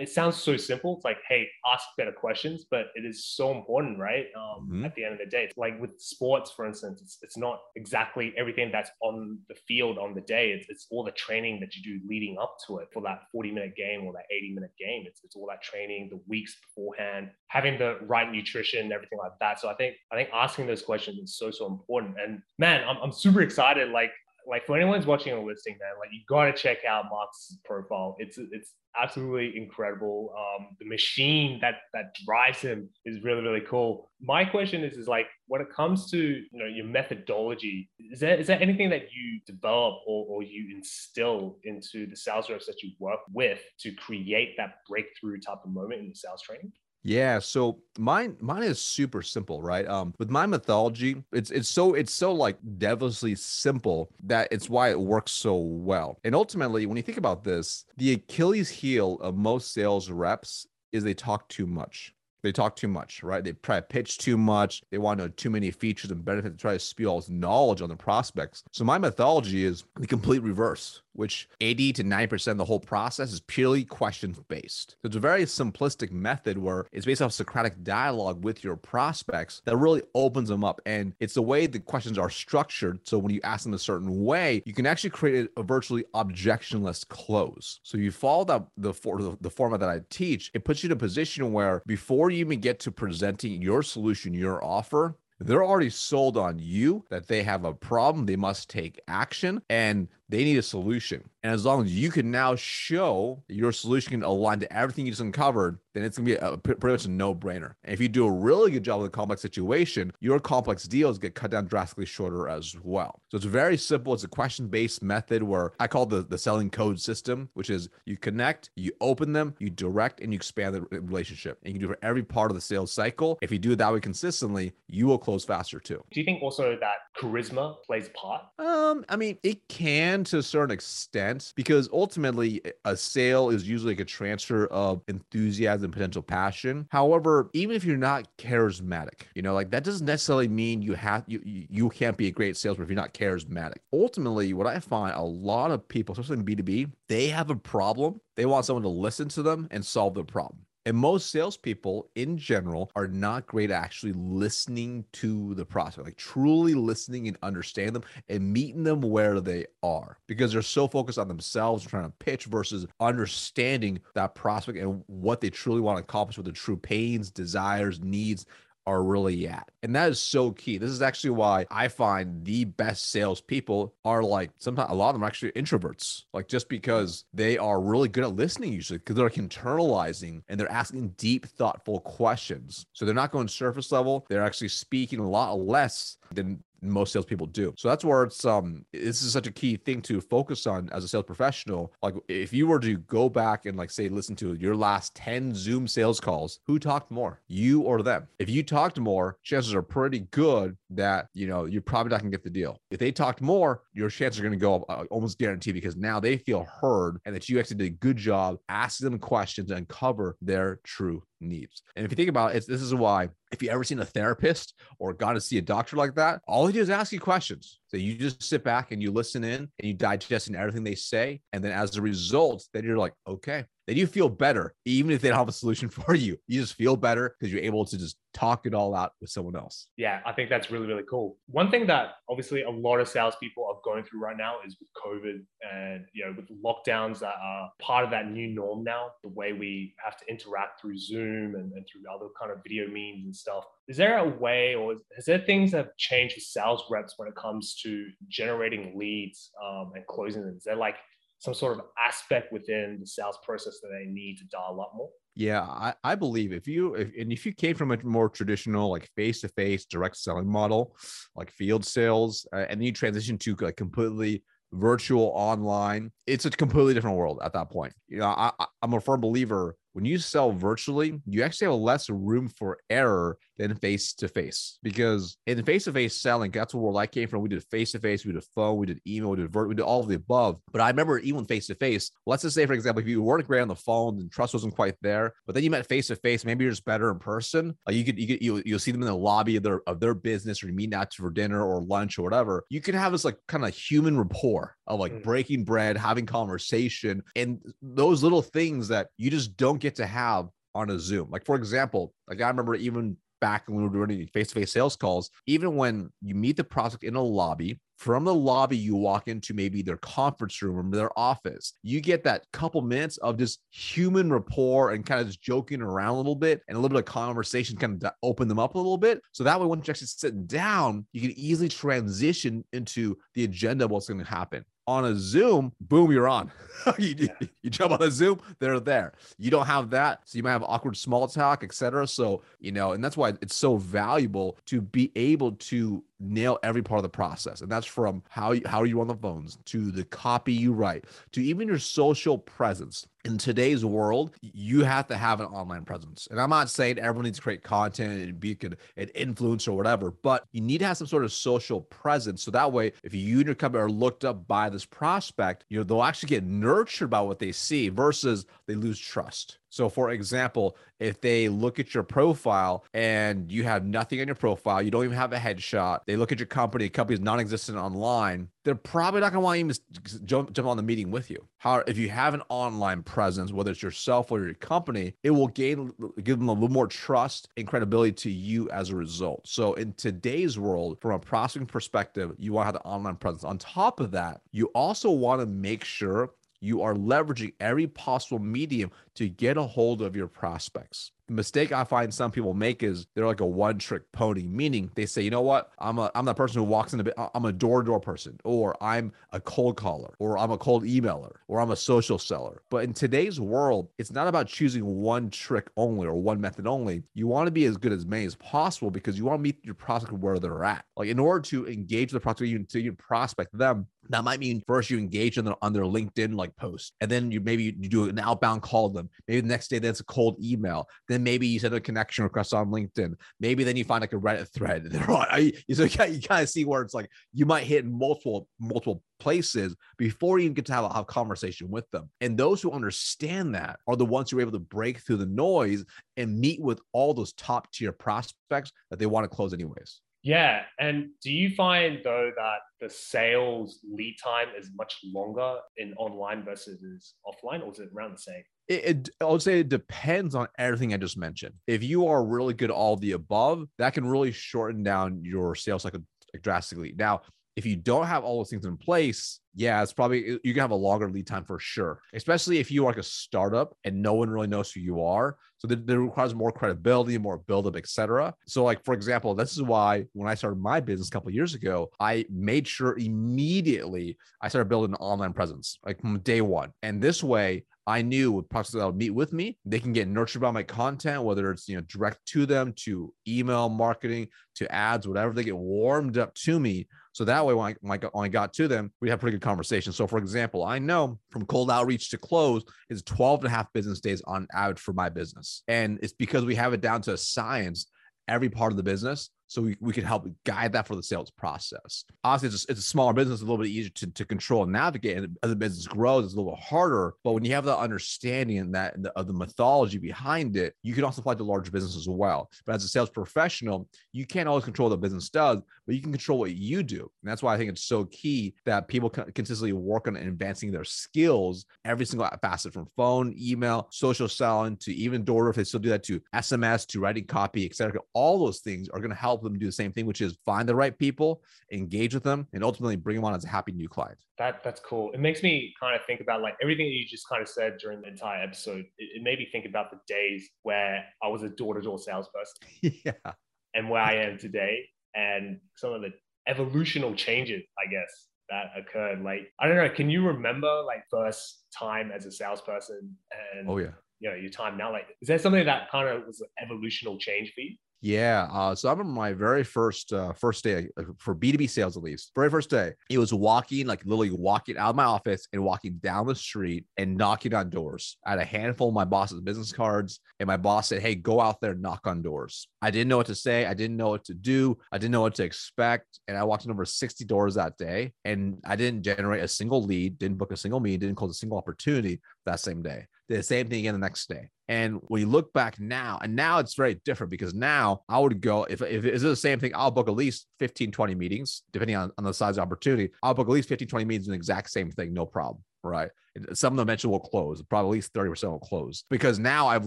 it, 0.00 0.08
sounds 0.08 0.36
so 0.36 0.56
simple. 0.56 0.96
It's 0.96 1.04
like, 1.04 1.18
hey, 1.28 1.46
ask 1.72 1.84
better 1.96 2.10
questions, 2.10 2.64
but 2.68 2.86
it 2.96 3.04
is 3.04 3.24
so 3.24 3.52
important, 3.52 3.96
right? 4.00 4.26
Um, 4.36 4.66
mm-hmm. 4.66 4.84
At 4.84 4.96
the 4.96 5.04
end 5.04 5.12
of 5.12 5.20
the 5.20 5.26
day, 5.26 5.44
it's 5.44 5.56
like 5.56 5.80
with 5.80 6.00
sports, 6.00 6.50
for 6.50 6.66
instance, 6.66 7.00
it's, 7.00 7.18
it's 7.22 7.36
not 7.36 7.60
exactly 7.76 8.34
everything 8.36 8.70
that's 8.72 8.90
on 9.00 9.38
the 9.48 9.54
field 9.68 9.98
on 9.98 10.12
the 10.12 10.20
day. 10.22 10.50
It's, 10.50 10.66
it's 10.68 10.88
all 10.90 11.04
the 11.04 11.12
training 11.12 11.60
that 11.60 11.76
you 11.76 11.82
do 11.84 12.04
leading 12.08 12.38
up 12.42 12.56
to 12.66 12.78
it 12.78 12.88
for 12.92 13.02
that 13.02 13.20
40 13.30 13.52
minute 13.52 13.76
game 13.76 14.04
or 14.04 14.12
that 14.14 14.24
80 14.36 14.54
minute 14.54 14.72
game. 14.80 15.04
It's, 15.06 15.20
it's 15.22 15.36
all 15.36 15.46
that 15.48 15.62
training, 15.62 16.08
the 16.10 16.20
weeks 16.26 16.56
beforehand, 16.66 17.30
having 17.46 17.78
the 17.78 17.98
right 18.02 18.32
nutrition, 18.32 18.90
everything 18.90 19.20
like 19.20 19.38
that. 19.38 19.60
So 19.60 19.68
I 19.68 19.74
think 19.74 19.94
I 20.10 20.16
think 20.16 20.30
asking 20.34 20.66
those 20.66 20.82
questions 20.82 21.18
is 21.18 21.38
so 21.38 21.52
so 21.52 21.66
important. 21.66 22.16
And 22.20 22.42
man, 22.58 22.82
I'm, 22.88 22.96
I'm 23.00 23.12
super 23.12 23.42
excited. 23.42 23.90
Like 23.90 24.10
like 24.46 24.66
for 24.66 24.76
anyone's 24.76 25.06
watching 25.06 25.32
or 25.32 25.46
listing, 25.46 25.76
man, 25.80 25.92
like 25.98 26.10
you 26.12 26.20
got 26.28 26.44
to 26.44 26.52
check 26.52 26.78
out 26.88 27.06
Mark's 27.10 27.58
profile. 27.64 28.16
It's 28.18 28.38
it's 28.38 28.72
absolutely 29.00 29.56
incredible. 29.56 30.34
Um, 30.36 30.76
the 30.78 30.86
machine 30.86 31.58
that 31.60 31.76
that 31.94 32.14
drives 32.24 32.60
him 32.60 32.88
is 33.04 33.22
really 33.22 33.42
really 33.42 33.62
cool. 33.68 34.10
My 34.20 34.44
question 34.44 34.84
is 34.84 34.96
is 34.96 35.08
like 35.08 35.26
when 35.46 35.60
it 35.60 35.68
comes 35.74 36.10
to 36.10 36.18
you 36.18 36.58
know 36.58 36.66
your 36.66 36.86
methodology, 36.86 37.90
is 37.98 38.20
there 38.20 38.36
is 38.36 38.46
there 38.46 38.60
anything 38.60 38.90
that 38.90 39.12
you 39.12 39.40
develop 39.46 40.00
or, 40.06 40.26
or 40.28 40.42
you 40.42 40.74
instill 40.76 41.58
into 41.64 42.06
the 42.06 42.16
sales 42.16 42.50
reps 42.50 42.66
that 42.66 42.82
you 42.82 42.92
work 42.98 43.20
with 43.32 43.60
to 43.80 43.92
create 43.92 44.56
that 44.56 44.76
breakthrough 44.88 45.40
type 45.40 45.58
of 45.64 45.70
moment 45.70 46.00
in 46.00 46.08
the 46.08 46.14
sales 46.14 46.42
training? 46.42 46.72
Yeah, 47.02 47.38
so 47.38 47.80
mine 47.98 48.36
mine 48.40 48.62
is 48.62 48.80
super 48.80 49.22
simple, 49.22 49.62
right? 49.62 49.86
Um 49.88 50.12
with 50.18 50.28
my 50.30 50.44
mythology, 50.46 51.24
it's 51.32 51.50
it's 51.50 51.68
so 51.68 51.94
it's 51.94 52.12
so 52.12 52.32
like 52.32 52.58
devilishly 52.78 53.34
simple 53.34 54.10
that 54.24 54.48
it's 54.50 54.68
why 54.68 54.90
it 54.90 55.00
works 55.00 55.32
so 55.32 55.56
well. 55.56 56.18
And 56.24 56.34
ultimately, 56.34 56.84
when 56.86 56.96
you 56.98 57.02
think 57.02 57.18
about 57.18 57.42
this, 57.44 57.86
the 57.96 58.12
Achilles 58.14 58.68
heel 58.68 59.14
of 59.20 59.34
most 59.34 59.72
sales 59.72 60.10
reps 60.10 60.66
is 60.92 61.02
they 61.02 61.14
talk 61.14 61.48
too 61.48 61.66
much. 61.66 62.14
They 62.42 62.52
talk 62.52 62.76
too 62.76 62.88
much, 62.88 63.22
right? 63.22 63.42
They 63.42 63.52
try 63.52 63.76
to 63.76 63.82
pitch 63.82 64.18
too 64.18 64.36
much. 64.36 64.82
They 64.90 64.98
want 64.98 65.18
to 65.18 65.24
know 65.24 65.28
too 65.28 65.50
many 65.50 65.70
features 65.70 66.10
and 66.10 66.24
benefits 66.24 66.56
to 66.56 66.60
try 66.60 66.72
to 66.74 66.78
spew 66.78 67.06
all 67.06 67.20
this 67.20 67.28
knowledge 67.28 67.82
on 67.82 67.88
the 67.88 67.96
prospects. 67.96 68.62
So 68.72 68.84
my 68.84 68.98
methodology 68.98 69.64
is 69.64 69.84
the 69.98 70.06
complete 70.06 70.42
reverse 70.42 71.02
which 71.12 71.48
80 71.60 71.92
to 71.94 72.04
90% 72.04 72.52
of 72.52 72.58
the 72.58 72.64
whole 72.64 72.80
process 72.80 73.32
is 73.32 73.40
purely 73.40 73.84
questions 73.84 74.38
based. 74.48 74.96
So 75.02 75.06
it's 75.06 75.16
a 75.16 75.20
very 75.20 75.44
simplistic 75.44 76.10
method 76.10 76.58
where 76.58 76.86
it's 76.92 77.06
based 77.06 77.22
off 77.22 77.32
Socratic 77.32 77.82
dialogue 77.82 78.44
with 78.44 78.64
your 78.64 78.76
prospects 78.76 79.62
that 79.64 79.76
really 79.76 80.02
opens 80.14 80.48
them 80.48 80.64
up. 80.64 80.80
And 80.86 81.14
it's 81.20 81.34
the 81.34 81.42
way 81.42 81.66
the 81.66 81.78
questions 81.78 82.18
are 82.18 82.30
structured. 82.30 83.00
So 83.06 83.18
when 83.18 83.34
you 83.34 83.40
ask 83.44 83.64
them 83.64 83.74
a 83.74 83.78
certain 83.78 84.24
way, 84.24 84.62
you 84.64 84.72
can 84.72 84.86
actually 84.86 85.10
create 85.10 85.50
a 85.56 85.62
virtually 85.62 86.04
objectionless 86.14 87.06
close. 87.06 87.80
So 87.82 87.98
you 87.98 88.10
follow 88.10 88.44
that 88.44 88.66
the, 88.76 88.94
for, 88.94 89.36
the 89.40 89.50
format 89.50 89.80
that 89.80 89.88
I 89.88 90.00
teach, 90.10 90.50
it 90.54 90.64
puts 90.64 90.82
you 90.82 90.88
in 90.88 90.92
a 90.92 90.96
position 90.96 91.52
where 91.52 91.82
before 91.86 92.29
you 92.30 92.40
even 92.40 92.60
get 92.60 92.80
to 92.80 92.92
presenting 92.92 93.62
your 93.62 93.82
solution, 93.82 94.34
your 94.34 94.62
offer, 94.64 95.16
they're 95.40 95.64
already 95.64 95.90
sold 95.90 96.36
on 96.36 96.58
you 96.58 97.04
that 97.08 97.26
they 97.26 97.42
have 97.42 97.64
a 97.64 97.72
problem, 97.72 98.26
they 98.26 98.36
must 98.36 98.68
take 98.68 99.00
action, 99.08 99.62
and 99.70 100.08
they 100.30 100.44
need 100.44 100.56
a 100.56 100.62
solution. 100.62 101.28
And 101.42 101.52
as 101.52 101.64
long 101.64 101.84
as 101.84 101.94
you 101.94 102.10
can 102.10 102.30
now 102.30 102.54
show 102.54 103.42
your 103.48 103.72
solution 103.72 104.12
can 104.12 104.22
align 104.22 104.60
to 104.60 104.72
everything 104.72 105.06
you 105.06 105.12
just 105.12 105.20
uncovered, 105.20 105.78
then 105.94 106.04
it's 106.04 106.18
gonna 106.18 106.26
be 106.26 106.34
a, 106.34 106.56
pretty 106.56 106.92
much 106.92 107.04
a 107.04 107.10
no-brainer. 107.10 107.74
And 107.84 107.92
if 107.92 108.00
you 108.00 108.08
do 108.08 108.26
a 108.26 108.30
really 108.30 108.70
good 108.70 108.82
job 108.82 109.00
with 109.00 109.08
a 109.08 109.10
complex 109.10 109.42
situation, 109.42 110.12
your 110.20 110.38
complex 110.38 110.84
deals 110.84 111.18
get 111.18 111.34
cut 111.34 111.50
down 111.50 111.66
drastically 111.66 112.06
shorter 112.06 112.48
as 112.48 112.76
well. 112.82 113.20
So 113.30 113.36
it's 113.36 113.46
very 113.46 113.76
simple. 113.76 114.14
It's 114.14 114.24
a 114.24 114.28
question-based 114.28 115.02
method 115.02 115.42
where 115.42 115.72
I 115.80 115.86
call 115.86 116.06
the 116.06 116.22
the 116.22 116.38
selling 116.38 116.70
code 116.70 117.00
system, 117.00 117.48
which 117.54 117.70
is 117.70 117.88
you 118.04 118.16
connect, 118.16 118.70
you 118.76 118.92
open 119.00 119.32
them, 119.32 119.54
you 119.58 119.70
direct, 119.70 120.20
and 120.20 120.32
you 120.32 120.36
expand 120.36 120.74
the 120.74 120.82
relationship. 121.00 121.58
And 121.64 121.74
you 121.74 121.80
can 121.80 121.88
do 121.88 121.92
it 121.92 121.98
for 121.98 122.06
every 122.06 122.22
part 122.22 122.50
of 122.50 122.54
the 122.54 122.60
sales 122.60 122.92
cycle. 122.92 123.38
If 123.42 123.50
you 123.50 123.58
do 123.58 123.72
it 123.72 123.76
that 123.76 123.92
way 123.92 124.00
consistently, 124.00 124.72
you 124.88 125.06
will 125.06 125.18
close 125.18 125.44
faster 125.44 125.80
too. 125.80 126.04
Do 126.10 126.20
you 126.20 126.24
think 126.24 126.42
also 126.42 126.76
that 126.80 127.09
charisma 127.20 127.82
plays 127.82 128.08
a 128.08 128.10
part? 128.10 128.42
Um, 128.58 129.04
I 129.08 129.16
mean, 129.16 129.38
it 129.42 129.68
can 129.68 130.24
to 130.24 130.38
a 130.38 130.42
certain 130.42 130.72
extent 130.72 131.52
because 131.54 131.88
ultimately 131.92 132.62
a 132.84 132.96
sale 132.96 133.50
is 133.50 133.68
usually 133.68 133.92
like 133.94 134.00
a 134.00 134.04
transfer 134.04 134.66
of 134.66 135.02
enthusiasm, 135.08 135.90
potential 135.90 136.22
passion. 136.22 136.86
However, 136.90 137.50
even 137.52 137.76
if 137.76 137.84
you're 137.84 137.96
not 137.96 138.28
charismatic, 138.38 139.22
you 139.34 139.42
know, 139.42 139.54
like 139.54 139.70
that 139.70 139.84
doesn't 139.84 140.06
necessarily 140.06 140.48
mean 140.48 140.82
you 140.82 140.94
have 140.94 141.24
you 141.26 141.40
you 141.44 141.90
can't 141.90 142.16
be 142.16 142.28
a 142.28 142.30
great 142.30 142.56
salesman 142.56 142.84
if 142.84 142.90
you're 142.90 142.96
not 142.96 143.14
charismatic. 143.14 143.78
Ultimately, 143.92 144.52
what 144.52 144.66
I 144.66 144.80
find 144.80 145.14
a 145.14 145.22
lot 145.22 145.70
of 145.70 145.86
people, 145.86 146.14
especially 146.14 146.38
in 146.38 146.44
B2B, 146.44 146.90
they 147.08 147.28
have 147.28 147.50
a 147.50 147.56
problem. 147.56 148.20
They 148.36 148.46
want 148.46 148.64
someone 148.64 148.82
to 148.84 148.88
listen 148.88 149.28
to 149.30 149.42
them 149.42 149.68
and 149.70 149.84
solve 149.84 150.14
the 150.14 150.24
problem. 150.24 150.60
And 150.86 150.96
most 150.96 151.30
salespeople 151.30 152.08
in 152.14 152.38
general 152.38 152.90
are 152.96 153.06
not 153.06 153.46
great 153.46 153.70
at 153.70 153.82
actually 153.82 154.14
listening 154.14 155.04
to 155.12 155.54
the 155.54 155.66
prospect, 155.66 156.06
like 156.06 156.16
truly 156.16 156.72
listening 156.72 157.28
and 157.28 157.36
understanding 157.42 157.92
them 157.92 158.04
and 158.28 158.50
meeting 158.52 158.82
them 158.82 159.02
where 159.02 159.40
they 159.40 159.66
are 159.82 160.16
because 160.26 160.52
they're 160.52 160.62
so 160.62 160.88
focused 160.88 161.18
on 161.18 161.28
themselves 161.28 161.84
trying 161.84 162.04
to 162.04 162.12
pitch 162.18 162.46
versus 162.46 162.86
understanding 162.98 164.00
that 164.14 164.34
prospect 164.34 164.78
and 164.78 165.04
what 165.06 165.40
they 165.40 165.50
truly 165.50 165.80
want 165.80 165.98
to 165.98 166.02
accomplish 166.02 166.38
with 166.38 166.46
the 166.46 166.52
true 166.52 166.78
pains, 166.78 167.30
desires, 167.30 168.00
needs, 168.00 168.46
are 168.90 169.02
really 169.02 169.46
at. 169.46 169.70
And 169.82 169.94
that 169.94 170.10
is 170.10 170.20
so 170.20 170.50
key. 170.50 170.76
This 170.76 170.90
is 170.90 171.00
actually 171.00 171.30
why 171.30 171.66
I 171.70 171.88
find 171.88 172.44
the 172.44 172.64
best 172.64 173.10
salespeople 173.10 173.94
are 174.04 174.22
like 174.22 174.50
sometimes 174.58 174.90
a 174.90 174.94
lot 174.94 175.10
of 175.10 175.14
them 175.14 175.22
are 175.22 175.26
actually 175.26 175.52
introverts, 175.52 176.24
like 176.34 176.48
just 176.48 176.68
because 176.68 177.24
they 177.32 177.56
are 177.56 177.80
really 177.80 178.08
good 178.08 178.24
at 178.24 178.34
listening 178.34 178.72
usually 178.72 178.98
because 178.98 179.14
they're 179.14 179.26
like 179.26 179.34
internalizing 179.34 180.42
and 180.48 180.58
they're 180.58 180.70
asking 180.70 181.10
deep, 181.16 181.46
thoughtful 181.46 182.00
questions. 182.00 182.84
So 182.92 183.04
they're 183.04 183.14
not 183.14 183.30
going 183.30 183.48
surface 183.48 183.92
level. 183.92 184.26
They're 184.28 184.44
actually 184.44 184.68
speaking 184.68 185.20
a 185.20 185.28
lot 185.28 185.58
less 185.58 186.16
than 186.32 186.62
most 186.82 187.12
salespeople 187.12 187.46
do. 187.46 187.74
So 187.76 187.88
that's 187.88 188.04
where 188.04 188.24
it's 188.24 188.44
um 188.44 188.84
this 188.92 189.22
is 189.22 189.32
such 189.32 189.46
a 189.46 189.52
key 189.52 189.76
thing 189.76 190.02
to 190.02 190.20
focus 190.20 190.66
on 190.66 190.88
as 190.92 191.04
a 191.04 191.08
sales 191.08 191.24
professional. 191.24 191.92
Like 192.02 192.14
if 192.28 192.52
you 192.52 192.66
were 192.66 192.80
to 192.80 192.98
go 192.98 193.28
back 193.28 193.66
and 193.66 193.76
like 193.76 193.90
say 193.90 194.08
listen 194.08 194.36
to 194.36 194.54
your 194.54 194.76
last 194.76 195.14
10 195.14 195.54
Zoom 195.54 195.86
sales 195.86 196.20
calls, 196.20 196.60
who 196.66 196.78
talked 196.78 197.10
more? 197.10 197.40
You 197.48 197.82
or 197.82 198.02
them? 198.02 198.26
If 198.38 198.48
you 198.48 198.62
talked 198.62 198.98
more, 198.98 199.38
chances 199.42 199.74
are 199.74 199.82
pretty 199.82 200.20
good 200.30 200.76
that 200.90 201.28
you 201.34 201.46
know 201.46 201.64
you're 201.64 201.82
probably 201.82 202.10
not 202.10 202.20
gonna 202.20 202.30
get 202.30 202.44
the 202.44 202.50
deal. 202.50 202.78
If 202.90 202.98
they 202.98 203.12
talked 203.12 203.40
more, 203.40 203.82
your 203.92 204.10
chances 204.10 204.40
are 204.40 204.44
gonna 204.44 204.56
go 204.56 204.76
up 204.76 204.84
uh, 204.88 205.04
almost 205.10 205.38
guaranteed 205.38 205.74
because 205.74 205.96
now 205.96 206.20
they 206.20 206.36
feel 206.36 206.64
heard 206.80 207.18
and 207.24 207.34
that 207.34 207.48
you 207.48 207.58
actually 207.58 207.76
did 207.76 207.86
a 207.86 207.96
good 207.96 208.16
job 208.16 208.58
asking 208.68 209.10
them 209.10 209.18
questions 209.18 209.70
and 209.70 209.88
cover 209.88 210.36
their 210.40 210.80
true 210.84 211.22
needs. 211.40 211.82
And 211.96 212.04
if 212.04 212.12
you 212.12 212.16
think 212.16 212.28
about 212.28 212.54
it, 212.54 212.64
this 212.66 212.82
is 212.82 212.94
why 212.94 213.30
if 213.52 213.62
you 213.62 213.70
ever 213.70 213.84
seen 213.84 213.98
a 214.00 214.04
therapist 214.04 214.74
or 214.98 215.12
gone 215.12 215.34
to 215.34 215.40
see 215.40 215.58
a 215.58 215.62
doctor 215.62 215.96
like 215.96 216.14
that, 216.14 216.40
all 216.46 216.66
they 216.66 216.72
do 216.72 216.80
is 216.80 216.90
ask 216.90 217.12
you 217.12 217.20
questions. 217.20 217.80
So 217.88 217.96
you 217.96 218.14
just 218.14 218.42
sit 218.42 218.62
back 218.62 218.92
and 218.92 219.02
you 219.02 219.10
listen 219.10 219.42
in 219.44 219.68
and 219.78 219.88
you 219.88 219.94
digest 219.94 220.48
in 220.48 220.54
everything 220.54 220.84
they 220.84 220.94
say. 220.94 221.40
And 221.52 221.62
then 221.64 221.72
as 221.72 221.96
a 221.96 222.02
result, 222.02 222.66
then 222.72 222.84
you're 222.84 222.98
like, 222.98 223.14
okay, 223.26 223.64
then 223.90 223.96
you 223.96 224.06
feel 224.06 224.28
better, 224.28 224.72
even 224.84 225.10
if 225.10 225.20
they 225.20 225.30
don't 225.30 225.38
have 225.38 225.48
a 225.48 225.52
solution 225.52 225.88
for 225.88 226.14
you. 226.14 226.38
You 226.46 226.60
just 226.60 226.74
feel 226.74 226.94
better 226.94 227.34
because 227.36 227.52
you're 227.52 227.62
able 227.62 227.84
to 227.86 227.98
just 227.98 228.18
talk 228.32 228.64
it 228.64 228.72
all 228.72 228.94
out 228.94 229.14
with 229.20 229.30
someone 229.30 229.56
else. 229.56 229.88
Yeah, 229.96 230.20
I 230.24 230.32
think 230.32 230.48
that's 230.48 230.70
really, 230.70 230.86
really 230.86 231.02
cool. 231.10 231.38
One 231.46 231.72
thing 231.72 231.88
that 231.88 232.12
obviously 232.28 232.62
a 232.62 232.70
lot 232.70 233.00
of 233.00 233.08
salespeople 233.08 233.66
are 233.66 233.80
going 233.84 234.04
through 234.04 234.20
right 234.20 234.36
now 234.36 234.58
is 234.64 234.76
with 234.78 234.88
COVID 235.04 235.40
and 235.72 236.04
you 236.12 236.24
know 236.24 236.34
with 236.36 236.46
lockdowns 236.62 237.18
that 237.18 237.34
are 237.42 237.68
part 237.80 238.04
of 238.04 238.12
that 238.12 238.30
new 238.30 238.46
norm 238.46 238.84
now, 238.84 239.08
the 239.24 239.28
way 239.30 239.52
we 239.52 239.92
have 240.04 240.16
to 240.18 240.24
interact 240.28 240.80
through 240.80 240.96
Zoom 240.96 241.56
and, 241.56 241.72
and 241.72 241.84
through 241.90 242.02
other 242.14 242.28
kind 242.40 242.52
of 242.52 242.58
video 242.62 242.86
means 242.86 243.24
and 243.24 243.34
stuff. 243.34 243.64
Is 243.88 243.96
there 243.96 244.18
a 244.18 244.28
way 244.28 244.76
or 244.76 244.92
is 245.18 245.24
there 245.26 245.40
things 245.40 245.72
that 245.72 245.78
have 245.78 245.96
changed 245.96 246.34
for 246.34 246.40
sales 246.40 246.84
reps 246.88 247.14
when 247.16 247.26
it 247.26 247.34
comes 247.34 247.74
to 247.82 248.06
generating 248.28 248.96
leads 248.96 249.50
um, 249.60 249.90
and 249.96 250.06
closing 250.06 250.44
them? 250.44 250.54
Is 250.56 250.62
there 250.62 250.76
like 250.76 250.94
some 251.40 251.54
sort 251.54 251.78
of 251.78 251.86
aspect 251.98 252.52
within 252.52 252.98
the 253.00 253.06
sales 253.06 253.38
process 253.44 253.80
that 253.80 253.88
they 253.88 254.04
need 254.08 254.36
to 254.36 254.44
dial 254.44 254.80
up 254.80 254.92
more? 254.94 255.08
Yeah, 255.34 255.62
I, 255.62 255.94
I 256.04 256.14
believe 256.14 256.52
if 256.52 256.68
you 256.68 256.94
if, 256.94 257.08
and 257.18 257.32
if 257.32 257.46
you 257.46 257.52
came 257.52 257.74
from 257.74 257.92
a 257.92 257.98
more 258.04 258.28
traditional 258.28 258.90
like 258.90 259.08
face 259.16 259.40
to 259.40 259.48
face 259.48 259.86
direct 259.86 260.16
selling 260.16 260.46
model, 260.46 260.94
like 261.34 261.50
field 261.50 261.84
sales, 261.84 262.46
uh, 262.52 262.66
and 262.68 262.80
then 262.80 262.82
you 262.82 262.92
transition 262.92 263.38
to 263.38 263.56
like 263.58 263.76
completely 263.76 264.44
virtual 264.72 265.32
online, 265.34 266.12
it's 266.26 266.44
a 266.44 266.50
completely 266.50 266.94
different 266.94 267.16
world 267.16 267.40
at 267.42 267.54
that 267.54 267.70
point. 267.70 267.94
You 268.08 268.18
know, 268.18 268.26
I, 268.26 268.52
I'm 268.82 268.92
a 268.92 269.00
firm 269.00 269.20
believer 269.20 269.76
when 269.92 270.04
you 270.04 270.18
sell 270.18 270.52
virtually, 270.52 271.20
you 271.26 271.42
actually 271.42 271.66
have 271.66 271.74
less 271.74 272.08
room 272.08 272.48
for 272.48 272.78
error 272.88 273.38
than 273.58 273.74
face 273.74 274.14
to 274.14 274.26
face 274.28 274.78
because 274.82 275.36
in 275.46 275.62
face 275.64 275.84
to 275.84 275.92
face 275.92 276.16
selling, 276.16 276.50
that's 276.50 276.74
where 276.74 276.96
I 276.96 277.06
came 277.06 277.28
from. 277.28 277.42
We 277.42 277.50
did 277.50 277.62
face 277.64 277.92
to 277.92 277.98
face, 277.98 278.24
we 278.24 278.32
did 278.32 278.42
phone, 278.54 278.78
we 278.78 278.86
did 278.86 279.00
email, 279.06 279.30
we 279.30 279.36
did 279.36 279.54
we 279.54 279.74
did 279.74 279.82
all 279.82 280.00
of 280.00 280.08
the 280.08 280.14
above. 280.14 280.58
But 280.72 280.80
I 280.80 280.88
remember 280.88 281.18
even 281.18 281.44
face 281.44 281.66
to 281.66 281.74
face. 281.74 282.10
Let's 282.26 282.42
just 282.42 282.54
say, 282.54 282.64
for 282.64 282.72
example, 282.72 283.02
if 283.02 283.08
you 283.08 283.22
weren't 283.22 283.46
great 283.46 283.60
on 283.60 283.68
the 283.68 283.74
phone 283.74 284.18
and 284.18 284.32
trust 284.32 284.54
wasn't 284.54 284.74
quite 284.74 284.94
there, 285.02 285.34
but 285.46 285.54
then 285.54 285.64
you 285.64 285.70
met 285.70 285.86
face 285.86 286.06
to 286.06 286.16
face, 286.16 286.44
maybe 286.44 286.64
you're 286.64 286.72
just 286.72 286.84
better 286.84 287.10
in 287.10 287.18
person. 287.18 287.76
Like 287.86 287.96
you 287.96 288.04
could 288.04 288.18
you 288.18 288.26
could 288.26 288.42
you, 288.42 288.62
you'll 288.64 288.78
see 288.78 288.92
them 288.92 289.02
in 289.02 289.08
the 289.08 289.14
lobby 289.14 289.56
of 289.56 289.62
their 289.62 289.82
of 289.86 290.00
their 290.00 290.14
business 290.14 290.62
or 290.62 290.68
you 290.68 290.74
meet 290.74 290.94
out 290.94 291.12
for 291.12 291.30
dinner 291.30 291.62
or 291.62 291.82
lunch 291.82 292.18
or 292.18 292.22
whatever. 292.22 292.64
You 292.70 292.80
can 292.80 292.94
have 292.94 293.12
this 293.12 293.24
like 293.24 293.36
kind 293.46 293.64
of 293.64 293.74
human 293.74 294.16
rapport 294.16 294.76
of 294.86 294.98
like 294.98 295.12
mm. 295.12 295.22
breaking 295.22 295.64
bread, 295.64 295.96
having 295.96 296.26
conversation, 296.26 297.22
and 297.36 297.58
those 297.82 298.22
little 298.22 298.42
things 298.42 298.88
that 298.88 299.08
you 299.18 299.30
just 299.30 299.56
don't 299.56 299.80
get 299.80 299.89
to 299.96 300.06
have 300.06 300.48
on 300.74 300.90
a 300.90 300.98
Zoom. 300.98 301.30
Like 301.30 301.44
for 301.44 301.56
example, 301.56 302.14
like 302.28 302.40
I 302.40 302.48
remember 302.48 302.74
even 302.74 303.16
back 303.40 303.64
when 303.66 303.78
we 303.78 303.88
were 303.88 304.06
doing 304.06 304.26
face-to-face 304.26 304.72
sales 304.72 304.96
calls, 304.96 305.30
even 305.46 305.76
when 305.76 306.10
you 306.22 306.34
meet 306.34 306.56
the 306.56 306.64
prospect 306.64 307.04
in 307.04 307.16
a 307.16 307.22
lobby, 307.22 307.80
from 308.00 308.24
the 308.24 308.34
lobby 308.34 308.78
you 308.78 308.96
walk 308.96 309.28
into 309.28 309.52
maybe 309.52 309.82
their 309.82 309.98
conference 309.98 310.62
room 310.62 310.78
or 310.78 310.96
their 310.96 311.18
office. 311.18 311.74
You 311.82 312.00
get 312.00 312.24
that 312.24 312.46
couple 312.50 312.80
minutes 312.80 313.18
of 313.18 313.36
just 313.36 313.60
human 313.70 314.32
rapport 314.32 314.92
and 314.92 315.04
kind 315.04 315.20
of 315.20 315.26
just 315.26 315.42
joking 315.42 315.82
around 315.82 316.14
a 316.14 316.16
little 316.16 316.34
bit 316.34 316.62
and 316.68 316.78
a 316.78 316.80
little 316.80 316.96
bit 316.96 317.06
of 317.06 317.12
conversation 317.12 317.76
kind 317.76 318.02
of 318.02 318.12
open 318.22 318.48
them 318.48 318.58
up 318.58 318.74
a 318.74 318.78
little 318.78 318.96
bit. 318.96 319.20
So 319.32 319.44
that 319.44 319.60
way 319.60 319.66
once 319.66 319.86
you're 319.86 319.92
actually 319.92 320.06
sitting 320.06 320.46
down 320.46 321.06
you 321.12 321.20
can 321.20 321.38
easily 321.38 321.68
transition 321.68 322.64
into 322.72 323.18
the 323.34 323.44
agenda 323.44 323.84
of 323.84 323.90
what's 323.90 324.08
going 324.08 324.20
to 324.20 324.30
happen 324.30 324.64
on 324.90 325.04
a 325.04 325.14
Zoom, 325.14 325.72
boom, 325.80 326.10
you're 326.10 326.28
on. 326.28 326.50
you, 326.98 327.14
yeah. 327.16 327.46
you 327.62 327.70
jump 327.70 327.92
on 327.92 328.02
a 328.02 328.10
Zoom, 328.10 328.40
they're 328.58 328.80
there. 328.80 329.12
You 329.38 329.50
don't 329.50 329.66
have 329.66 329.90
that. 329.90 330.22
So 330.24 330.36
you 330.36 330.42
might 330.42 330.52
have 330.52 330.64
awkward 330.64 330.96
small 330.96 331.28
talk, 331.28 331.62
etc. 331.62 332.06
So, 332.06 332.42
you 332.58 332.72
know, 332.72 332.92
and 332.92 333.02
that's 333.02 333.16
why 333.16 333.34
it's 333.40 333.54
so 333.54 333.76
valuable 333.76 334.58
to 334.66 334.80
be 334.80 335.12
able 335.14 335.52
to 335.52 336.02
nail 336.20 336.58
every 336.62 336.82
part 336.82 336.98
of 336.98 337.02
the 337.02 337.08
process. 337.08 337.60
And 337.60 337.70
that's 337.70 337.86
from 337.86 338.22
how 338.28 338.52
you, 338.52 338.62
how 338.66 338.84
you 338.84 339.00
on 339.00 339.08
the 339.08 339.14
phones 339.14 339.58
to 339.66 339.90
the 339.90 340.04
copy 340.04 340.52
you 340.52 340.72
write 340.72 341.06
to 341.32 341.42
even 341.42 341.68
your 341.68 341.78
social 341.78 342.38
presence. 342.38 343.06
In 343.26 343.36
today's 343.36 343.84
world, 343.84 344.34
you 344.40 344.82
have 344.82 345.06
to 345.08 345.16
have 345.16 345.40
an 345.40 345.46
online 345.48 345.84
presence. 345.84 346.26
And 346.30 346.40
I'm 346.40 346.48
not 346.48 346.70
saying 346.70 346.98
everyone 346.98 347.24
needs 347.24 347.36
to 347.36 347.42
create 347.42 347.62
content 347.62 348.22
and 348.22 348.40
be 348.40 348.56
an 348.96 349.08
influencer 349.14 349.68
or 349.68 349.76
whatever, 349.76 350.10
but 350.10 350.44
you 350.52 350.62
need 350.62 350.78
to 350.78 350.86
have 350.86 350.96
some 350.96 351.06
sort 351.06 351.24
of 351.24 351.32
social 351.32 351.82
presence. 351.82 352.42
So 352.42 352.50
that 352.52 352.72
way, 352.72 352.92
if 353.02 353.14
you 353.14 353.36
and 353.36 353.46
your 353.46 353.54
company 353.54 353.82
are 353.82 353.90
looked 353.90 354.24
up 354.24 354.48
by 354.48 354.70
this 354.70 354.86
prospect, 354.86 355.66
you 355.68 355.76
know, 355.76 355.84
they'll 355.84 356.02
actually 356.02 356.30
get 356.30 356.44
nurtured 356.44 357.10
by 357.10 357.20
what 357.20 357.38
they 357.38 357.52
see 357.52 357.90
versus 357.90 358.46
they 358.66 358.74
lose 358.74 358.98
trust. 358.98 359.58
So, 359.70 359.88
for 359.88 360.10
example, 360.10 360.76
if 360.98 361.20
they 361.20 361.48
look 361.48 361.78
at 361.78 361.94
your 361.94 362.02
profile 362.02 362.84
and 362.92 363.50
you 363.50 363.64
have 363.64 363.84
nothing 363.84 364.20
on 364.20 364.26
your 364.26 364.34
profile, 364.34 364.82
you 364.82 364.90
don't 364.90 365.04
even 365.04 365.16
have 365.16 365.32
a 365.32 365.38
headshot, 365.38 366.00
they 366.06 366.16
look 366.16 366.32
at 366.32 366.38
your 366.38 366.46
company, 366.46 366.88
company 366.88 367.14
is 367.14 367.20
non 367.20 367.40
existent 367.40 367.78
online, 367.78 368.48
they're 368.64 368.74
probably 368.74 369.20
not 369.20 369.32
going 369.32 369.40
to 369.40 369.44
want 369.44 369.56
to 369.56 369.60
even 369.60 370.26
jump, 370.26 370.52
jump 370.52 370.68
on 370.68 370.76
the 370.76 370.82
meeting 370.82 371.10
with 371.10 371.30
you. 371.30 371.46
How 371.58 371.78
if 371.86 371.96
you 371.96 372.10
have 372.10 372.34
an 372.34 372.42
online 372.48 373.02
presence, 373.02 373.52
whether 373.52 373.70
it's 373.70 373.82
yourself 373.82 374.30
or 374.30 374.44
your 374.44 374.54
company, 374.54 375.14
it 375.22 375.30
will 375.30 375.48
gain 375.48 375.92
give 376.22 376.38
them 376.38 376.48
a 376.48 376.52
little 376.52 376.68
more 376.68 376.86
trust 376.86 377.48
and 377.56 377.66
credibility 377.66 378.12
to 378.12 378.30
you 378.30 378.68
as 378.70 378.90
a 378.90 378.96
result. 378.96 379.46
So 379.46 379.74
in 379.74 379.94
today's 379.94 380.58
world, 380.58 380.98
from 381.00 381.12
a 381.12 381.18
prospecting 381.18 381.66
perspective, 381.66 382.34
you 382.38 382.52
want 382.52 382.64
to 382.64 382.66
have 382.66 382.74
the 382.74 382.88
online 382.88 383.16
presence. 383.16 383.44
On 383.44 383.56
top 383.58 384.00
of 384.00 384.10
that, 384.12 384.40
you 384.52 384.66
also 384.74 385.10
want 385.10 385.40
to 385.40 385.46
make 385.46 385.84
sure 385.84 386.30
you 386.60 386.82
are 386.82 386.94
leveraging 386.94 387.54
every 387.60 387.86
possible 387.86 388.38
medium 388.38 388.90
to 389.14 389.28
get 389.28 389.56
a 389.56 389.62
hold 389.62 390.02
of 390.02 390.14
your 390.14 390.28
prospects. 390.28 391.12
The 391.26 391.34
mistake 391.34 391.70
I 391.70 391.84
find 391.84 392.12
some 392.12 392.32
people 392.32 392.54
make 392.54 392.82
is 392.82 393.06
they're 393.14 393.26
like 393.26 393.40
a 393.40 393.46
one 393.46 393.78
trick 393.78 394.10
pony, 394.10 394.48
meaning 394.48 394.90
they 394.96 395.06
say, 395.06 395.22
you 395.22 395.30
know 395.30 395.42
what, 395.42 395.70
I'm 395.78 395.98
a 396.00 396.10
I'm 396.16 396.24
that 396.24 396.34
person 396.34 396.58
who 396.58 396.64
walks 396.64 396.92
in 396.92 397.00
a 397.00 397.30
I'm 397.34 397.44
a 397.44 397.52
door 397.52 397.82
to 397.82 397.86
door 397.86 398.00
person, 398.00 398.36
or 398.42 398.76
I'm 398.82 399.12
a 399.30 399.38
cold 399.38 399.76
caller, 399.76 400.12
or 400.18 400.36
I'm 400.38 400.50
a 400.50 400.58
cold 400.58 400.82
emailer, 400.82 401.36
or 401.46 401.60
I'm 401.60 401.70
a 401.70 401.76
social 401.76 402.18
seller. 402.18 402.62
But 402.68 402.82
in 402.82 402.92
today's 402.92 403.38
world, 403.38 403.90
it's 403.96 404.10
not 404.10 404.26
about 404.26 404.48
choosing 404.48 404.84
one 404.84 405.30
trick 405.30 405.70
only 405.76 406.08
or 406.08 406.14
one 406.14 406.40
method 406.40 406.66
only. 406.66 407.04
You 407.14 407.28
want 407.28 407.46
to 407.46 407.52
be 407.52 407.64
as 407.66 407.76
good 407.76 407.92
as 407.92 408.04
many 408.04 408.24
as 408.24 408.34
possible 408.34 408.90
because 408.90 409.16
you 409.16 409.24
want 409.24 409.38
to 409.38 409.42
meet 409.42 409.64
your 409.64 409.74
prospect 409.74 410.14
where 410.14 410.40
they're 410.40 410.64
at. 410.64 410.84
Like 410.96 411.10
in 411.10 411.20
order 411.20 411.42
to 411.42 411.68
engage 411.68 412.10
the 412.10 412.18
prospect, 412.18 412.48
you 412.48 412.58
need 412.58 412.70
to 412.70 412.92
prospect 412.94 413.56
them, 413.56 413.86
that 414.10 414.24
might 414.24 414.40
mean 414.40 414.62
first 414.66 414.90
you 414.90 414.98
engage 414.98 415.38
on 415.38 415.44
their, 415.44 415.54
on 415.62 415.72
their 415.72 415.84
LinkedIn 415.84 416.34
like 416.34 416.54
post, 416.56 416.92
and 417.00 417.10
then 417.10 417.30
you 417.30 417.40
maybe 417.40 417.64
you 417.64 417.88
do 417.88 418.08
an 418.08 418.18
outbound 418.18 418.62
call 418.62 418.90
to 418.90 418.94
them. 418.94 419.10
Maybe 419.26 419.40
the 419.40 419.48
next 419.48 419.68
day 419.68 419.78
that's 419.78 420.00
a 420.00 420.04
cold 420.04 420.36
email. 420.42 420.88
Then 421.08 421.22
maybe 421.22 421.46
you 421.46 421.58
send 421.58 421.74
a 421.74 421.80
connection 421.80 422.24
request 422.24 422.52
on 422.52 422.70
LinkedIn. 422.70 423.14
Maybe 423.38 423.64
then 423.64 423.76
you 423.76 423.84
find 423.84 424.00
like 424.00 424.12
a 424.12 424.16
Reddit 424.16 424.52
thread. 424.52 424.84
They're 424.90 425.10
on. 425.10 425.26
You, 425.40 425.74
so 425.74 425.84
you, 425.84 426.12
you 426.12 426.20
kind 426.20 426.42
of 426.42 426.48
see 426.48 426.64
where 426.64 426.82
it's 426.82 426.94
like 426.94 427.08
you 427.32 427.46
might 427.46 427.64
hit 427.64 427.86
multiple 427.86 428.48
multiple 428.58 429.02
places 429.20 429.76
before 429.98 430.38
you 430.38 430.46
even 430.46 430.54
get 430.54 430.66
to 430.66 430.72
have 430.72 430.84
a, 430.84 430.88
have 430.92 431.02
a 431.02 431.04
conversation 431.04 431.70
with 431.70 431.88
them. 431.90 432.10
And 432.20 432.36
those 432.36 432.60
who 432.60 432.72
understand 432.72 433.54
that 433.54 433.78
are 433.86 433.96
the 433.96 434.04
ones 434.04 434.30
who 434.30 434.38
are 434.38 434.40
able 434.40 434.52
to 434.52 434.58
break 434.58 435.00
through 435.00 435.18
the 435.18 435.26
noise 435.26 435.84
and 436.16 436.38
meet 436.38 436.60
with 436.60 436.80
all 436.92 437.14
those 437.14 437.32
top 437.34 437.70
tier 437.70 437.92
prospects 437.92 438.72
that 438.90 438.98
they 438.98 439.06
want 439.06 439.24
to 439.24 439.28
close 439.28 439.52
anyways. 439.52 440.00
Yeah. 440.22 440.62
And 440.78 441.10
do 441.22 441.30
you 441.30 441.54
find 441.54 442.00
though 442.04 442.30
that 442.36 442.58
the 442.80 442.90
sales 442.90 443.80
lead 443.90 444.16
time 444.22 444.48
is 444.58 444.70
much 444.76 444.98
longer 445.04 445.58
in 445.78 445.94
online 445.94 446.44
versus 446.44 447.14
offline, 447.26 447.64
or 447.64 447.72
is 447.72 447.78
it 447.78 447.88
around 447.94 448.12
the 448.12 448.18
same? 448.18 448.42
It, 448.68 448.84
it, 448.84 449.10
I 449.20 449.24
would 449.24 449.42
say 449.42 449.60
it 449.60 449.68
depends 449.68 450.34
on 450.34 450.48
everything 450.58 450.92
I 450.92 450.98
just 450.98 451.16
mentioned. 451.16 451.54
If 451.66 451.82
you 451.82 452.06
are 452.06 452.24
really 452.24 452.54
good 452.54 452.70
all 452.70 452.96
the 452.96 453.12
above, 453.12 453.66
that 453.78 453.94
can 453.94 454.06
really 454.06 454.32
shorten 454.32 454.82
down 454.82 455.24
your 455.24 455.54
sales 455.54 455.82
cycle 455.82 456.00
drastically. 456.42 456.94
Now, 456.96 457.22
if 457.60 457.66
you 457.66 457.76
don't 457.76 458.06
have 458.06 458.24
all 458.24 458.38
those 458.38 458.48
things 458.48 458.64
in 458.64 458.78
place, 458.78 459.40
yeah, 459.54 459.82
it's 459.82 459.92
probably 459.92 460.38
you 460.42 460.54
can 460.54 460.62
have 460.62 460.70
a 460.70 460.74
longer 460.74 461.10
lead 461.10 461.26
time 461.26 461.44
for 461.44 461.58
sure, 461.58 462.00
especially 462.14 462.56
if 462.56 462.70
you 462.70 462.84
are 462.84 462.90
like 462.90 462.96
a 462.96 463.02
startup 463.02 463.76
and 463.84 464.00
no 464.00 464.14
one 464.14 464.30
really 464.30 464.46
knows 464.46 464.72
who 464.72 464.80
you 464.80 465.02
are. 465.04 465.36
So 465.58 465.68
that, 465.68 465.86
that 465.86 466.00
requires 466.00 466.34
more 466.34 466.52
credibility, 466.52 467.18
more 467.18 467.36
buildup, 467.36 467.76
etc. 467.76 468.34
So, 468.46 468.64
like 468.64 468.82
for 468.82 468.94
example, 468.94 469.34
this 469.34 469.52
is 469.52 469.62
why 469.62 470.06
when 470.14 470.26
I 470.26 470.34
started 470.34 470.58
my 470.58 470.80
business 470.80 471.08
a 471.08 471.10
couple 471.10 471.30
years 471.32 471.52
ago, 471.52 471.90
I 472.00 472.24
made 472.30 472.66
sure 472.66 472.96
immediately 472.96 474.16
I 474.40 474.48
started 474.48 474.70
building 474.70 474.92
an 474.92 475.00
online 475.00 475.34
presence, 475.34 475.78
like 475.84 476.00
from 476.00 476.18
day 476.20 476.40
one. 476.40 476.72
And 476.82 477.02
this 477.02 477.22
way, 477.22 477.66
I 477.86 478.00
knew 478.00 478.32
with 478.32 478.48
prospects 478.48 478.80
that 478.80 478.86
would 478.86 478.96
meet 478.96 479.10
with 479.10 479.34
me, 479.34 479.58
they 479.66 479.80
can 479.80 479.92
get 479.92 480.08
nurtured 480.08 480.40
by 480.40 480.50
my 480.50 480.62
content, 480.62 481.24
whether 481.24 481.50
it's 481.50 481.68
you 481.68 481.76
know 481.76 481.82
direct 481.82 482.24
to 482.28 482.46
them, 482.46 482.72
to 482.84 483.12
email 483.28 483.68
marketing, 483.68 484.28
to 484.54 484.72
ads, 484.72 485.06
whatever. 485.06 485.34
They 485.34 485.44
get 485.44 485.58
warmed 485.58 486.16
up 486.16 486.32
to 486.46 486.58
me 486.58 486.86
so 487.12 487.24
that 487.24 487.44
way, 487.44 487.54
when 487.54 487.72
I, 487.72 487.98
when 488.12 488.24
I, 488.24 488.28
got, 488.28 488.52
to 488.54 488.68
them, 488.68 488.92
we 489.00 489.10
had 489.10 489.20
pretty 489.20 489.36
good 489.36 489.44
conversation. 489.44 489.92
So, 489.92 490.06
for 490.06 490.18
example, 490.18 490.64
I 490.64 490.78
know 490.78 491.18
from 491.30 491.44
cold 491.46 491.70
outreach 491.70 492.10
to 492.10 492.18
close 492.18 492.64
is 492.88 493.02
12 493.02 493.40
and 493.40 493.46
a 493.48 493.50
half 493.50 493.72
business 493.72 494.00
days 494.00 494.22
on 494.26 494.46
average 494.54 494.78
for 494.78 494.92
my 494.92 495.08
business. 495.08 495.62
And 495.66 495.98
it's 496.02 496.12
because 496.12 496.44
we 496.44 496.54
have 496.54 496.72
it 496.72 496.80
down 496.80 497.02
to 497.02 497.14
a 497.14 497.18
science, 497.18 497.90
every 498.28 498.48
part 498.48 498.72
of 498.72 498.76
the 498.76 498.82
business 498.82 499.30
so 499.50 499.60
we, 499.62 499.76
we 499.80 499.92
can 499.92 500.04
help 500.04 500.28
guide 500.44 500.72
that 500.74 500.86
for 500.86 500.94
the 500.94 501.02
sales 501.02 501.32
process. 501.32 502.04
Obviously, 502.22 502.54
it's 502.54 502.64
a, 502.64 502.70
it's 502.70 502.80
a 502.80 502.88
smaller 502.88 503.12
business, 503.12 503.40
a 503.40 503.42
little 503.42 503.58
bit 503.58 503.66
easier 503.66 503.90
to, 503.96 504.06
to 504.06 504.24
control 504.24 504.62
and 504.62 504.70
navigate. 504.70 505.16
And 505.16 505.36
as 505.42 505.50
the 505.50 505.56
business 505.56 505.88
grows, 505.88 506.24
it's 506.24 506.34
a 506.34 506.36
little 506.36 506.54
harder. 506.54 507.14
But 507.24 507.32
when 507.32 507.44
you 507.44 507.52
have 507.54 507.64
the 507.64 507.76
understanding 507.76 508.58
and 508.58 508.72
that 508.76 508.94
of 509.16 509.26
the 509.26 509.32
mythology 509.32 509.98
behind 509.98 510.56
it, 510.56 510.74
you 510.84 510.94
can 510.94 511.02
also 511.02 511.20
apply 511.20 511.34
to 511.34 511.42
larger 511.42 511.72
business 511.72 511.96
as 511.96 512.08
well. 512.08 512.48
But 512.64 512.76
as 512.76 512.84
a 512.84 512.88
sales 512.88 513.10
professional, 513.10 513.88
you 514.12 514.24
can't 514.24 514.48
always 514.48 514.64
control 514.64 514.88
what 514.88 514.94
the 514.94 515.02
business 515.02 515.30
does, 515.30 515.60
but 515.90 515.96
you 515.96 516.02
can 516.02 516.12
control 516.12 516.38
what 516.38 516.54
you 516.54 516.84
do. 516.84 517.00
And 517.00 517.28
that's 517.28 517.42
why 517.42 517.52
I 517.52 517.58
think 517.58 517.68
it's 517.68 517.82
so 517.82 518.04
key 518.04 518.54
that 518.64 518.86
people 518.86 519.10
consistently 519.10 519.72
work 519.72 520.06
on 520.06 520.14
advancing 520.14 520.70
their 520.70 520.84
skills 520.84 521.66
every 521.84 522.06
single 522.06 522.28
facet 522.40 522.72
from 522.72 522.86
phone, 522.96 523.34
email, 523.36 523.88
social 523.90 524.28
selling 524.28 524.76
to 524.82 524.94
even 524.94 525.24
door 525.24 525.50
if 525.50 525.56
they 525.56 525.64
still 525.64 525.80
do 525.80 525.88
that 525.88 526.04
to 526.04 526.20
SMS 526.32 526.86
to 526.90 527.00
writing 527.00 527.24
copy, 527.24 527.66
etc. 527.66 528.00
All 528.12 528.38
those 528.38 528.60
things 528.60 528.88
are 528.88 529.00
going 529.00 529.10
to 529.10 529.16
help 529.16 529.42
them 529.42 529.58
do 529.58 529.66
the 529.66 529.72
same 529.72 529.90
thing, 529.90 530.06
which 530.06 530.20
is 530.20 530.38
find 530.46 530.68
the 530.68 530.76
right 530.76 530.96
people, 530.96 531.42
engage 531.72 532.14
with 532.14 532.22
them, 532.22 532.46
and 532.52 532.62
ultimately 532.62 532.94
bring 532.94 533.16
them 533.16 533.24
on 533.24 533.34
as 533.34 533.44
a 533.44 533.48
happy 533.48 533.72
new 533.72 533.88
client. 533.88 534.18
That 534.38 534.62
that's 534.62 534.80
cool. 534.80 535.10
It 535.10 535.18
makes 535.18 535.42
me 535.42 535.74
kind 535.80 535.96
of 535.98 536.06
think 536.06 536.20
about 536.20 536.40
like 536.40 536.54
everything 536.62 536.86
that 536.86 536.92
you 536.92 537.04
just 537.04 537.28
kind 537.28 537.42
of 537.42 537.48
said 537.48 537.78
during 537.78 538.00
the 538.00 538.06
entire 538.06 538.44
episode. 538.44 538.84
It, 538.96 539.16
it 539.16 539.22
made 539.24 539.40
me 539.40 539.48
think 539.50 539.66
about 539.66 539.90
the 539.90 539.98
days 540.06 540.48
where 540.62 541.04
I 541.20 541.26
was 541.26 541.42
a 541.42 541.48
door-to-door 541.48 541.98
salesperson. 541.98 542.54
yeah. 543.04 543.32
And 543.74 543.90
where 543.90 544.02
I 544.02 544.14
am 544.14 544.38
today, 544.38 544.84
and 545.14 545.58
some 545.76 545.92
of 545.92 546.02
the 546.02 546.10
evolutional 546.48 547.14
changes, 547.14 547.62
I 547.78 547.90
guess, 547.90 548.26
that 548.48 548.70
occurred. 548.76 549.22
Like, 549.22 549.52
I 549.60 549.68
don't 549.68 549.76
know, 549.76 549.88
can 549.88 550.10
you 550.10 550.26
remember 550.26 550.82
like 550.86 551.04
first 551.10 551.64
time 551.76 552.10
as 552.14 552.26
a 552.26 552.32
salesperson 552.32 553.16
and 553.56 553.68
oh 553.68 553.78
yeah, 553.78 553.90
you 554.18 554.30
know, 554.30 554.36
your 554.36 554.50
time 554.50 554.76
now? 554.76 554.92
Like, 554.92 555.06
is 555.20 555.28
there 555.28 555.38
something 555.38 555.64
that 555.64 555.90
kind 555.90 556.08
of 556.08 556.26
was 556.26 556.40
an 556.40 556.48
evolutional 556.62 557.18
change 557.18 557.52
for 557.54 557.60
you? 557.60 557.76
Yeah. 558.02 558.48
Uh, 558.50 558.74
so 558.74 558.88
I 558.88 558.92
remember 558.92 559.12
my 559.12 559.32
very 559.34 559.62
first 559.62 560.12
uh, 560.12 560.32
first 560.32 560.64
day 560.64 560.88
for 561.18 561.34
B2B 561.34 561.68
sales, 561.68 561.96
at 561.96 562.02
least, 562.02 562.32
very 562.34 562.48
first 562.48 562.70
day, 562.70 562.94
it 563.10 563.18
was 563.18 563.34
walking, 563.34 563.86
like 563.86 564.04
literally 564.06 564.30
walking 564.30 564.78
out 564.78 564.90
of 564.90 564.96
my 564.96 565.04
office 565.04 565.46
and 565.52 565.62
walking 565.62 565.94
down 566.02 566.26
the 566.26 566.34
street 566.34 566.86
and 566.96 567.16
knocking 567.16 567.54
on 567.54 567.68
doors. 567.68 568.16
I 568.24 568.30
had 568.30 568.38
a 568.38 568.44
handful 568.44 568.88
of 568.88 568.94
my 568.94 569.04
boss's 569.04 569.40
business 569.42 569.72
cards, 569.72 570.20
and 570.38 570.46
my 570.46 570.56
boss 570.56 570.88
said, 570.88 571.02
Hey, 571.02 571.14
go 571.14 571.40
out 571.40 571.60
there 571.60 571.72
and 571.72 571.82
knock 571.82 572.06
on 572.06 572.22
doors. 572.22 572.68
I 572.80 572.90
didn't 572.90 573.08
know 573.08 573.18
what 573.18 573.26
to 573.26 573.34
say. 573.34 573.66
I 573.66 573.74
didn't 573.74 573.98
know 573.98 574.08
what 574.08 574.24
to 574.24 574.34
do. 574.34 574.78
I 574.90 574.96
didn't 574.96 575.12
know 575.12 575.20
what 575.20 575.34
to 575.34 575.44
expect. 575.44 576.20
And 576.26 576.38
I 576.38 576.44
walked 576.44 576.64
in 576.64 576.70
over 576.70 576.86
60 576.86 577.24
doors 577.26 577.54
that 577.56 577.76
day, 577.76 578.12
and 578.24 578.58
I 578.64 578.76
didn't 578.76 579.02
generate 579.02 579.44
a 579.44 579.48
single 579.48 579.84
lead, 579.84 580.18
didn't 580.18 580.38
book 580.38 580.52
a 580.52 580.56
single 580.56 580.80
meeting, 580.80 581.00
didn't 581.00 581.16
close 581.16 581.32
a 581.32 581.34
single 581.34 581.58
opportunity 581.58 582.20
that 582.46 582.60
same 582.60 582.82
day. 582.82 583.06
Did 583.28 583.38
the 583.38 583.42
same 583.42 583.68
thing 583.68 583.80
again 583.80 583.94
the 583.94 584.00
next 584.00 584.28
day. 584.28 584.48
And 584.70 585.00
when 585.08 585.20
you 585.20 585.26
look 585.26 585.52
back 585.52 585.80
now, 585.80 586.20
and 586.22 586.36
now 586.36 586.60
it's 586.60 586.74
very 586.74 586.94
different 587.04 587.32
because 587.32 587.52
now 587.52 588.02
I 588.08 588.20
would 588.20 588.40
go, 588.40 588.68
if, 588.70 588.80
if 588.80 589.04
it's 589.04 589.24
the 589.24 589.34
same 589.34 589.58
thing, 589.58 589.72
I'll 589.74 589.90
book 589.90 590.06
at 590.06 590.14
least 590.14 590.46
15, 590.60 590.92
20 590.92 591.16
meetings, 591.16 591.62
depending 591.72 591.96
on, 591.96 592.12
on 592.16 592.22
the 592.22 592.32
size 592.32 592.56
of 592.56 592.62
opportunity. 592.62 593.10
I'll 593.20 593.34
book 593.34 593.48
at 593.48 593.52
least 593.52 593.68
15, 593.68 593.88
20 593.88 594.04
meetings 594.04 594.28
in 594.28 594.30
the 594.30 594.36
exact 594.36 594.70
same 594.70 594.92
thing, 594.92 595.12
no 595.12 595.26
problem. 595.26 595.64
Right. 595.82 596.10
Some 596.52 596.74
of 596.74 596.76
them 596.76 596.84
eventually 596.84 597.10
will 597.10 597.18
close, 597.18 597.60
probably 597.62 597.88
at 597.88 597.92
least 597.94 598.12
30% 598.12 598.48
will 598.48 598.60
close 598.60 599.02
because 599.10 599.40
now 599.40 599.66
I've 599.66 599.86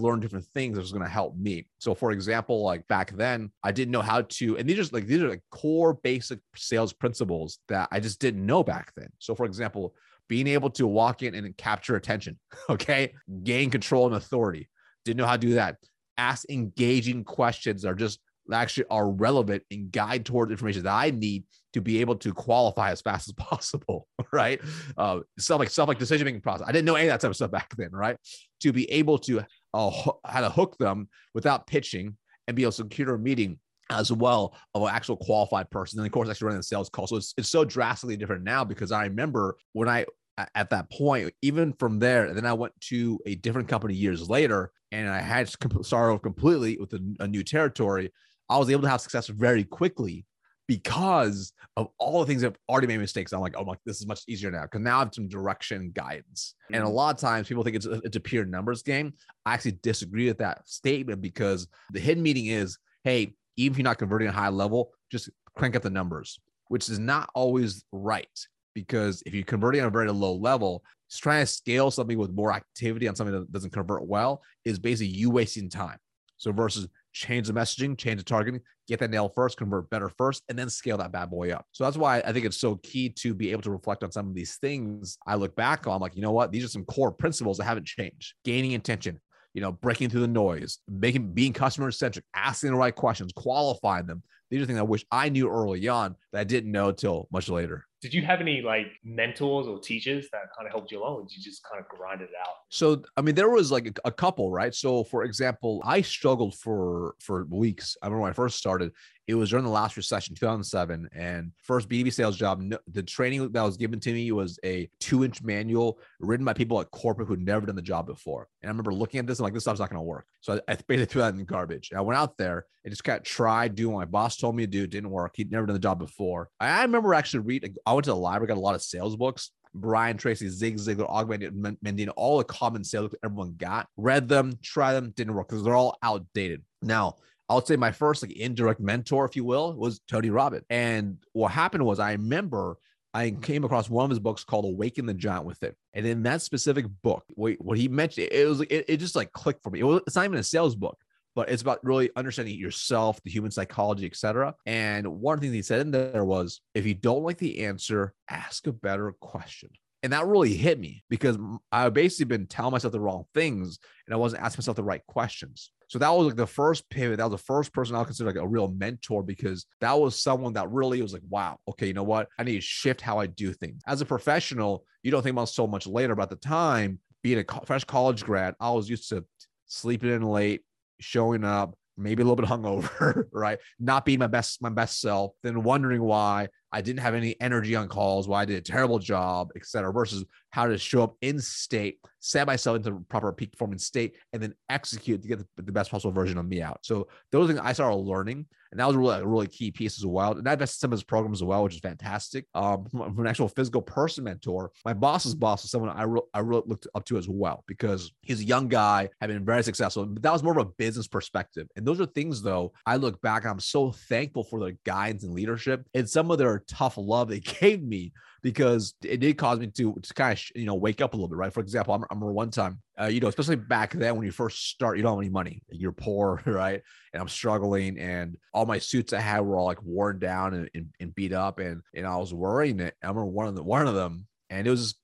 learned 0.00 0.20
different 0.20 0.44
things 0.52 0.76
that's 0.76 0.92
going 0.92 1.04
to 1.04 1.10
help 1.10 1.34
me. 1.38 1.66
So, 1.78 1.94
for 1.94 2.10
example, 2.10 2.62
like 2.62 2.86
back 2.86 3.12
then, 3.12 3.52
I 3.62 3.72
didn't 3.72 3.92
know 3.92 4.02
how 4.02 4.22
to, 4.22 4.58
and 4.58 4.68
these 4.68 4.80
are 4.80 4.92
like, 4.92 5.06
these 5.06 5.22
are 5.22 5.30
like 5.30 5.42
core 5.50 5.94
basic 5.94 6.40
sales 6.56 6.92
principles 6.92 7.60
that 7.68 7.88
I 7.90 8.00
just 8.00 8.20
didn't 8.20 8.44
know 8.44 8.62
back 8.62 8.92
then. 8.96 9.08
So, 9.18 9.34
for 9.34 9.46
example, 9.46 9.94
being 10.28 10.46
able 10.46 10.70
to 10.70 10.86
walk 10.86 11.22
in 11.22 11.34
and 11.34 11.56
capture 11.56 11.96
attention, 11.96 12.38
okay, 12.68 13.14
gain 13.42 13.70
control 13.70 14.06
and 14.06 14.16
authority, 14.16 14.68
didn't 15.04 15.18
know 15.18 15.26
how 15.26 15.36
to 15.36 15.46
do 15.46 15.54
that. 15.54 15.76
Ask 16.16 16.48
engaging 16.50 17.24
questions 17.24 17.82
that 17.82 17.88
are 17.88 17.94
just 17.94 18.20
actually 18.52 18.84
are 18.90 19.10
relevant 19.10 19.62
and 19.70 19.90
guide 19.90 20.26
towards 20.26 20.50
information 20.50 20.82
that 20.82 20.92
I 20.92 21.10
need 21.10 21.44
to 21.72 21.80
be 21.80 22.00
able 22.00 22.16
to 22.16 22.32
qualify 22.32 22.90
as 22.90 23.00
fast 23.00 23.28
as 23.28 23.32
possible, 23.36 24.06
right? 24.32 24.60
Uh, 24.96 25.20
stuff 25.38 25.58
like 25.58 25.70
stuff 25.70 25.88
like 25.88 25.98
decision 25.98 26.24
making 26.24 26.40
process. 26.40 26.66
I 26.66 26.72
didn't 26.72 26.84
know 26.84 26.94
any 26.94 27.08
of 27.08 27.12
that 27.12 27.20
type 27.20 27.30
of 27.30 27.36
stuff 27.36 27.50
back 27.50 27.74
then, 27.76 27.90
right? 27.92 28.16
To 28.60 28.72
be 28.72 28.90
able 28.90 29.18
to 29.20 29.42
uh, 29.72 29.90
how 30.24 30.40
to 30.40 30.50
hook 30.50 30.76
them 30.78 31.08
without 31.34 31.66
pitching 31.66 32.16
and 32.46 32.56
be 32.56 32.62
able 32.62 32.72
to 32.72 32.76
secure 32.76 33.14
a 33.14 33.18
meeting 33.18 33.58
as 33.90 34.10
well 34.10 34.56
of 34.74 34.82
an 34.82 34.88
actual 34.88 35.16
qualified 35.16 35.70
person. 35.70 35.98
And 35.98 36.06
of 36.06 36.12
course, 36.12 36.28
actually 36.28 36.46
running 36.46 36.60
the 36.60 36.64
sales 36.64 36.88
call. 36.88 37.06
So 37.06 37.16
it's, 37.16 37.34
it's 37.36 37.50
so 37.50 37.64
drastically 37.64 38.16
different 38.16 38.44
now 38.44 38.64
because 38.64 38.92
I 38.92 39.04
remember 39.04 39.56
when 39.72 39.88
I 39.88 40.06
at 40.54 40.70
that 40.70 40.90
point, 40.90 41.32
even 41.42 41.72
from 41.74 41.98
there, 41.98 42.26
and 42.26 42.36
then 42.36 42.46
I 42.46 42.54
went 42.54 42.72
to 42.88 43.20
a 43.24 43.36
different 43.36 43.68
company 43.68 43.94
years 43.94 44.28
later, 44.28 44.72
and 44.94 45.08
I 45.08 45.20
had 45.20 45.50
off 45.92 46.22
completely 46.22 46.78
with 46.78 46.92
a, 46.92 47.14
a, 47.20 47.26
new 47.26 47.42
territory. 47.42 48.12
I 48.48 48.58
was 48.58 48.70
able 48.70 48.82
to 48.82 48.88
have 48.88 49.00
success 49.00 49.26
very 49.26 49.64
quickly 49.64 50.24
because 50.68 51.52
of 51.76 51.88
all 51.98 52.20
the 52.20 52.26
things 52.26 52.42
that 52.42 52.48
have 52.48 52.58
already 52.68 52.86
made 52.86 52.98
mistakes. 52.98 53.32
I'm 53.32 53.40
like, 53.40 53.56
oh 53.56 53.64
my, 53.64 53.74
this 53.84 54.00
is 54.00 54.06
much 54.06 54.20
easier 54.28 54.50
now 54.50 54.62
because 54.62 54.80
now 54.80 54.96
I 54.96 54.98
have 55.00 55.14
some 55.14 55.28
direction 55.28 55.90
guidance. 55.94 56.54
And 56.72 56.82
a 56.82 56.86
mm-hmm. 56.86 56.94
lot 56.94 57.14
of 57.14 57.20
times 57.20 57.48
people 57.48 57.64
think 57.64 57.76
it's 57.76 57.86
a, 57.86 58.00
it's 58.04 58.16
a 58.16 58.20
pure 58.20 58.44
numbers 58.44 58.82
game. 58.82 59.14
I 59.44 59.54
actually 59.54 59.78
disagree 59.82 60.28
with 60.28 60.38
that 60.38 60.66
statement 60.68 61.20
because 61.20 61.66
the 61.92 62.00
hidden 62.00 62.22
meaning 62.22 62.46
is, 62.46 62.78
hey, 63.02 63.34
even 63.56 63.74
if 63.74 63.78
you're 63.78 63.84
not 63.84 63.98
converting 63.98 64.28
at 64.28 64.34
high 64.34 64.48
level, 64.48 64.92
just 65.10 65.28
crank 65.56 65.74
up 65.74 65.82
the 65.82 65.90
numbers, 65.90 66.38
which 66.68 66.88
is 66.88 66.98
not 67.00 67.28
always 67.34 67.84
right 67.92 68.28
because 68.74 69.22
if 69.26 69.34
you're 69.34 69.44
converting 69.44 69.80
on 69.80 69.88
a 69.88 69.90
very 69.90 70.10
low 70.10 70.34
level, 70.34 70.84
trying 71.10 71.42
to 71.42 71.46
scale 71.46 71.90
something 71.90 72.18
with 72.18 72.32
more 72.32 72.52
activity 72.52 73.08
on 73.08 73.14
something 73.14 73.34
that 73.34 73.52
doesn't 73.52 73.72
convert 73.72 74.06
well 74.06 74.42
is 74.64 74.78
basically 74.78 75.06
you 75.06 75.30
wasting 75.30 75.70
time. 75.70 75.98
So 76.36 76.52
versus 76.52 76.88
change 77.12 77.46
the 77.46 77.52
messaging, 77.52 77.96
change 77.96 78.18
the 78.18 78.24
targeting, 78.24 78.60
get 78.88 78.98
that 78.98 79.10
nail 79.10 79.28
first, 79.28 79.56
convert 79.56 79.88
better 79.88 80.08
first, 80.08 80.42
and 80.48 80.58
then 80.58 80.68
scale 80.68 80.98
that 80.98 81.12
bad 81.12 81.30
boy 81.30 81.52
up. 81.52 81.64
So 81.72 81.84
that's 81.84 81.96
why 81.96 82.18
I 82.18 82.32
think 82.32 82.44
it's 82.44 82.56
so 82.56 82.76
key 82.76 83.08
to 83.10 83.34
be 83.34 83.52
able 83.52 83.62
to 83.62 83.70
reflect 83.70 84.02
on 84.02 84.12
some 84.12 84.28
of 84.28 84.34
these 84.34 84.56
things. 84.56 85.16
I 85.26 85.36
look 85.36 85.54
back 85.54 85.86
on, 85.86 86.00
like, 86.00 86.16
you 86.16 86.22
know 86.22 86.32
what? 86.32 86.50
These 86.52 86.64
are 86.64 86.68
some 86.68 86.84
core 86.84 87.12
principles 87.12 87.58
that 87.58 87.64
haven't 87.64 87.86
changed. 87.86 88.34
Gaining 88.44 88.72
intention, 88.72 89.20
you 89.54 89.60
know, 89.60 89.72
breaking 89.72 90.10
through 90.10 90.22
the 90.22 90.28
noise, 90.28 90.78
making 90.88 91.32
being 91.32 91.52
customer 91.52 91.90
centric, 91.92 92.24
asking 92.34 92.72
the 92.72 92.76
right 92.76 92.94
questions, 92.94 93.32
qualifying 93.32 94.06
them. 94.06 94.22
These 94.50 94.62
are 94.62 94.66
things 94.66 94.78
I 94.78 94.82
wish 94.82 95.04
I 95.10 95.30
knew 95.30 95.48
early 95.48 95.88
on 95.88 96.16
that 96.32 96.40
I 96.40 96.44
didn't 96.44 96.72
know 96.72 96.92
till 96.92 97.28
much 97.32 97.48
later 97.48 97.86
did 98.04 98.12
you 98.12 98.20
have 98.20 98.42
any 98.42 98.60
like 98.60 99.00
mentors 99.02 99.66
or 99.66 99.78
teachers 99.80 100.28
that 100.30 100.42
kind 100.54 100.66
of 100.66 100.72
helped 100.72 100.92
you 100.92 101.00
along 101.00 101.14
or 101.14 101.22
did 101.22 101.34
you 101.34 101.42
just 101.42 101.64
kind 101.64 101.82
of 101.82 101.88
grind 101.88 102.20
it 102.20 102.28
out? 102.38 102.56
So 102.68 103.02
i 103.16 103.22
mean 103.22 103.34
there 103.34 103.48
was 103.48 103.72
like 103.72 103.86
a, 103.86 104.08
a, 104.08 104.12
couple 104.12 104.50
right? 104.50 104.74
So 104.74 105.04
for 105.04 105.24
example 105.24 105.80
i 105.86 106.02
struggled 106.02 106.54
for 106.54 107.14
for 107.18 107.46
weeks. 107.46 107.96
I 108.02 108.06
remember 108.06 108.22
when 108.22 108.30
i 108.30 108.34
first 108.34 108.58
started 108.58 108.92
it 109.26 109.34
was 109.34 109.48
during 109.48 109.64
the 109.64 109.70
last 109.70 109.96
recession 109.96 110.34
2007 110.34 111.08
and 111.14 111.50
first 111.56 111.88
b2b 111.88 112.12
sales 112.12 112.36
job 112.36 112.62
the 112.88 113.02
training 113.02 113.50
that 113.52 113.62
was 113.62 113.78
given 113.78 113.98
to 113.98 114.12
me 114.12 114.30
was 114.32 114.58
a 114.64 114.88
two 115.00 115.24
inch 115.24 115.42
manual 115.42 115.98
written 116.20 116.44
by 116.44 116.52
people 116.52 116.78
at 116.80 116.90
corporate 116.90 117.26
who'd 117.26 117.40
never 117.40 117.66
done 117.66 117.76
the 117.76 117.82
job 117.82 118.06
before. 118.06 118.48
And 118.62 118.68
i 118.68 118.70
remember 118.70 118.92
looking 118.92 119.20
at 119.20 119.26
this 119.26 119.38
and 119.38 119.44
like 119.44 119.54
this 119.54 119.62
stuff's 119.62 119.80
not 119.80 119.90
going 119.90 119.98
to 119.98 120.02
work. 120.02 120.26
So 120.40 120.60
I, 120.68 120.72
I 120.72 120.74
basically 120.86 121.06
threw 121.06 121.22
that 121.22 121.32
in 121.32 121.38
the 121.38 121.44
garbage. 121.44 121.90
And 121.90 121.98
i 121.98 122.02
went 122.02 122.18
out 122.18 122.36
there 122.36 122.66
and 122.84 122.92
just 122.92 123.04
kind 123.04 123.18
of 123.18 123.24
tried 123.24 123.74
doing 123.74 123.94
what 123.94 124.00
my 124.00 124.04
boss 124.04 124.36
told 124.36 124.56
me 124.56 124.64
to 124.64 124.70
do. 124.70 124.84
It 124.84 124.90
didn't 124.90 125.10
work. 125.10 125.32
He'd 125.36 125.50
never 125.50 125.66
done 125.66 125.74
the 125.74 125.80
job 125.80 125.98
before. 125.98 126.50
I, 126.60 126.68
I 126.68 126.82
remember 126.82 127.14
actually 127.14 127.40
reading 127.40 127.74
I 127.86 127.93
went 127.94 128.04
to 128.04 128.10
the 128.10 128.16
library, 128.16 128.48
got 128.48 128.56
a 128.56 128.60
lot 128.60 128.74
of 128.74 128.82
sales 128.82 129.16
books. 129.16 129.50
Brian 129.74 130.16
Tracy, 130.16 130.48
Zig 130.48 130.76
Ziglar, 130.76 131.10
Og 131.10 131.28
Mandino, 131.28 132.12
all 132.16 132.38
the 132.38 132.44
common 132.44 132.84
sales 132.84 133.12
everyone 133.24 133.54
got. 133.56 133.88
Read 133.96 134.28
them, 134.28 134.52
tried 134.62 134.94
them, 134.94 135.12
didn't 135.16 135.34
work 135.34 135.48
because 135.48 135.64
they're 135.64 135.74
all 135.74 135.98
outdated. 136.02 136.62
Now, 136.80 137.16
I 137.48 137.54
would 137.54 137.66
say 137.66 137.76
my 137.76 137.92
first 137.92 138.22
like 138.22 138.32
indirect 138.32 138.80
mentor, 138.80 139.24
if 139.24 139.36
you 139.36 139.44
will, 139.44 139.74
was 139.74 140.00
Tony 140.08 140.30
Robbins. 140.30 140.64
And 140.70 141.18
what 141.32 141.50
happened 141.50 141.84
was 141.84 141.98
I 141.98 142.12
remember 142.12 142.78
I 143.12 143.30
came 143.30 143.64
across 143.64 143.90
one 143.90 144.04
of 144.04 144.10
his 144.10 144.18
books 144.18 144.44
called 144.44 144.64
Awaken 144.64 145.06
the 145.06 145.14
Giant 145.14 145.44
Within. 145.44 145.72
And 145.92 146.06
in 146.06 146.22
that 146.22 146.42
specific 146.42 146.86
book, 147.02 147.24
what 147.34 147.78
he 147.78 147.88
mentioned, 147.88 148.28
it 148.30 148.48
was 148.48 148.60
it, 148.62 148.84
it 148.88 148.96
just 148.96 149.14
like 149.14 149.32
clicked 149.32 149.62
for 149.62 149.70
me. 149.70 149.80
It 149.80 149.84
was, 149.84 150.02
it's 150.06 150.16
not 150.16 150.24
even 150.24 150.38
a 150.38 150.42
sales 150.42 150.74
book 150.74 150.98
but 151.34 151.48
it's 151.48 151.62
about 151.62 151.84
really 151.84 152.10
understanding 152.16 152.58
yourself, 152.58 153.20
the 153.22 153.30
human 153.30 153.50
psychology, 153.50 154.06
etc. 154.06 154.54
And 154.66 155.06
one 155.06 155.40
thing 155.40 155.52
he 155.52 155.62
said 155.62 155.80
in 155.80 155.90
there 155.90 156.24
was, 156.24 156.60
if 156.74 156.86
you 156.86 156.94
don't 156.94 157.22
like 157.22 157.38
the 157.38 157.64
answer, 157.64 158.14
ask 158.28 158.66
a 158.66 158.72
better 158.72 159.12
question. 159.20 159.70
And 160.02 160.12
that 160.12 160.26
really 160.26 160.54
hit 160.54 160.78
me 160.78 161.02
because 161.08 161.38
I've 161.72 161.94
basically 161.94 162.26
been 162.26 162.46
telling 162.46 162.72
myself 162.72 162.92
the 162.92 163.00
wrong 163.00 163.24
things 163.32 163.78
and 164.06 164.12
I 164.12 164.18
wasn't 164.18 164.42
asking 164.42 164.60
myself 164.60 164.76
the 164.76 164.84
right 164.84 165.00
questions. 165.06 165.70
So 165.88 165.98
that 165.98 166.10
was 166.10 166.26
like 166.26 166.36
the 166.36 166.46
first 166.46 166.88
pivot. 166.90 167.16
That 167.16 167.30
was 167.30 167.40
the 167.40 167.46
first 167.46 167.72
person 167.72 167.96
I 167.96 168.00
would 168.00 168.08
consider 168.08 168.28
like 168.28 168.36
a 168.36 168.46
real 168.46 168.68
mentor 168.68 169.22
because 169.22 169.64
that 169.80 169.98
was 169.98 170.20
someone 170.20 170.52
that 170.54 170.70
really 170.70 171.00
was 171.00 171.14
like, 171.14 171.22
wow, 171.30 171.56
okay, 171.68 171.86
you 171.86 171.94
know 171.94 172.02
what? 172.02 172.28
I 172.38 172.42
need 172.42 172.56
to 172.56 172.60
shift 172.60 173.00
how 173.00 173.18
I 173.18 173.26
do 173.26 173.54
things. 173.54 173.80
As 173.86 174.02
a 174.02 174.04
professional, 174.06 174.84
you 175.02 175.10
don't 175.10 175.22
think 175.22 175.34
about 175.34 175.48
so 175.48 175.66
much 175.66 175.86
later, 175.86 176.14
but 176.14 176.24
at 176.24 176.30
the 176.30 176.36
time, 176.36 176.98
being 177.22 177.38
a 177.38 177.64
fresh 177.64 177.84
college 177.84 178.24
grad, 178.24 178.54
I 178.60 178.70
was 178.72 178.90
used 178.90 179.08
to 179.08 179.24
sleeping 179.66 180.10
in 180.10 180.22
late, 180.22 180.60
showing 181.00 181.44
up, 181.44 181.76
maybe 181.96 182.22
a 182.22 182.26
little 182.26 182.36
bit 182.36 182.46
hungover, 182.46 183.24
right? 183.32 183.58
Not 183.78 184.04
being 184.04 184.18
my 184.18 184.26
best 184.26 184.60
my 184.62 184.70
best 184.70 185.00
self, 185.00 185.32
then 185.42 185.62
wondering 185.62 186.02
why 186.02 186.48
I 186.74 186.80
didn't 186.80 187.00
have 187.00 187.14
any 187.14 187.40
energy 187.40 187.76
on 187.76 187.86
calls, 187.86 188.26
why 188.26 188.42
I 188.42 188.44
did 188.44 188.56
a 188.56 188.60
terrible 188.60 188.98
job, 188.98 189.50
etc. 189.54 189.92
Versus 189.92 190.24
how 190.50 190.66
to 190.66 190.76
show 190.76 191.04
up 191.04 191.16
in 191.20 191.38
state, 191.38 192.00
set 192.18 192.48
myself 192.48 192.76
into 192.78 192.98
proper 193.08 193.32
peak 193.32 193.52
performance 193.52 193.86
state, 193.86 194.16
and 194.32 194.42
then 194.42 194.54
execute 194.68 195.22
to 195.22 195.28
get 195.28 195.38
the, 195.38 195.62
the 195.62 195.70
best 195.70 195.92
possible 195.92 196.12
version 196.12 196.36
of 196.36 196.46
me 196.46 196.62
out. 196.62 196.80
So 196.82 197.06
those 197.30 197.46
things 197.46 197.60
I 197.62 197.72
started 197.74 197.96
learning, 197.96 198.46
and 198.74 198.80
that 198.80 198.88
was 198.88 198.96
really 198.96 199.20
a 199.20 199.24
really 199.24 199.46
key 199.46 199.70
piece 199.70 199.98
as 199.98 200.04
well. 200.04 200.32
And 200.32 200.48
I 200.48 200.54
invested 200.54 200.80
some 200.80 200.88
of 200.88 200.96
his 200.96 201.04
programs 201.04 201.38
as 201.38 201.44
well, 201.44 201.62
which 201.62 201.74
is 201.74 201.80
fantastic. 201.80 202.46
Um, 202.56 202.86
from 202.90 203.20
an 203.20 203.28
actual 203.28 203.46
physical 203.46 203.82
person 203.82 204.24
mentor, 204.24 204.72
my 204.84 204.94
boss's 204.94 205.36
boss 205.36 205.62
was 205.62 205.70
someone 205.70 205.90
I 205.90 206.02
re- 206.02 206.20
I 206.34 206.40
really 206.40 206.64
looked 206.66 206.88
up 206.92 207.04
to 207.04 207.16
as 207.16 207.28
well 207.28 207.62
because 207.68 208.10
he's 208.22 208.40
a 208.40 208.44
young 208.44 208.66
guy, 208.66 209.10
had 209.20 209.28
been 209.28 209.44
very 209.44 209.62
successful. 209.62 210.06
But 210.06 210.22
that 210.22 210.32
was 210.32 210.42
more 210.42 210.58
of 210.58 210.66
a 210.66 210.70
business 210.70 211.06
perspective. 211.06 211.68
And 211.76 211.86
those 211.86 212.00
are 212.00 212.06
things 212.06 212.42
though 212.42 212.72
I 212.84 212.96
look 212.96 213.22
back, 213.22 213.44
and 213.44 213.52
I'm 213.52 213.60
so 213.60 213.92
thankful 213.92 214.42
for 214.42 214.58
their 214.58 214.76
guidance 214.84 215.22
and 215.22 215.34
leadership 215.34 215.86
and 215.94 216.10
some 216.10 216.32
of 216.32 216.38
their 216.38 216.63
tough 216.66 216.96
love 216.96 217.28
they 217.28 217.40
gave 217.60 217.82
me 217.82 218.12
because 218.42 218.94
it 219.02 219.20
did 219.20 219.38
cause 219.38 219.58
me 219.58 219.68
to, 219.68 219.94
to 219.94 220.14
kind 220.14 220.38
of, 220.38 220.44
you 220.54 220.66
know, 220.66 220.74
wake 220.74 221.00
up 221.00 221.14
a 221.14 221.16
little 221.16 221.28
bit, 221.28 221.38
right? 221.38 221.52
For 221.52 221.60
example, 221.60 221.94
I 221.94 221.96
remember 221.96 222.30
one 222.30 222.50
time, 222.50 222.78
uh, 223.00 223.06
you 223.06 223.18
know, 223.18 223.28
especially 223.28 223.56
back 223.56 223.94
then 223.94 224.16
when 224.16 224.26
you 224.26 224.32
first 224.32 224.68
start, 224.68 224.98
you 224.98 225.02
don't 225.02 225.12
have 225.12 225.22
any 225.22 225.30
money, 225.30 225.62
you're 225.70 225.92
poor, 225.92 226.42
right? 226.46 226.82
And 227.12 227.22
I'm 227.22 227.28
struggling, 227.28 227.98
and 227.98 228.36
all 228.52 228.66
my 228.66 228.78
suits 228.78 229.14
I 229.14 229.20
had 229.20 229.40
were 229.40 229.56
all 229.56 229.64
like 229.64 229.82
worn 229.82 230.18
down 230.18 230.52
and, 230.52 230.70
and, 230.74 230.86
and 231.00 231.14
beat 231.14 231.32
up, 231.32 231.58
and 231.58 231.80
and 231.94 232.06
I 232.06 232.16
was 232.16 232.34
worrying 232.34 232.80
it. 232.80 232.94
I 233.02 233.06
remember 233.06 233.26
one 233.26 233.46
of 233.46 233.54
the 233.54 233.62
one 233.62 233.86
of 233.86 233.94
them, 233.94 234.26
and 234.50 234.66
it 234.66 234.70
was 234.70 234.94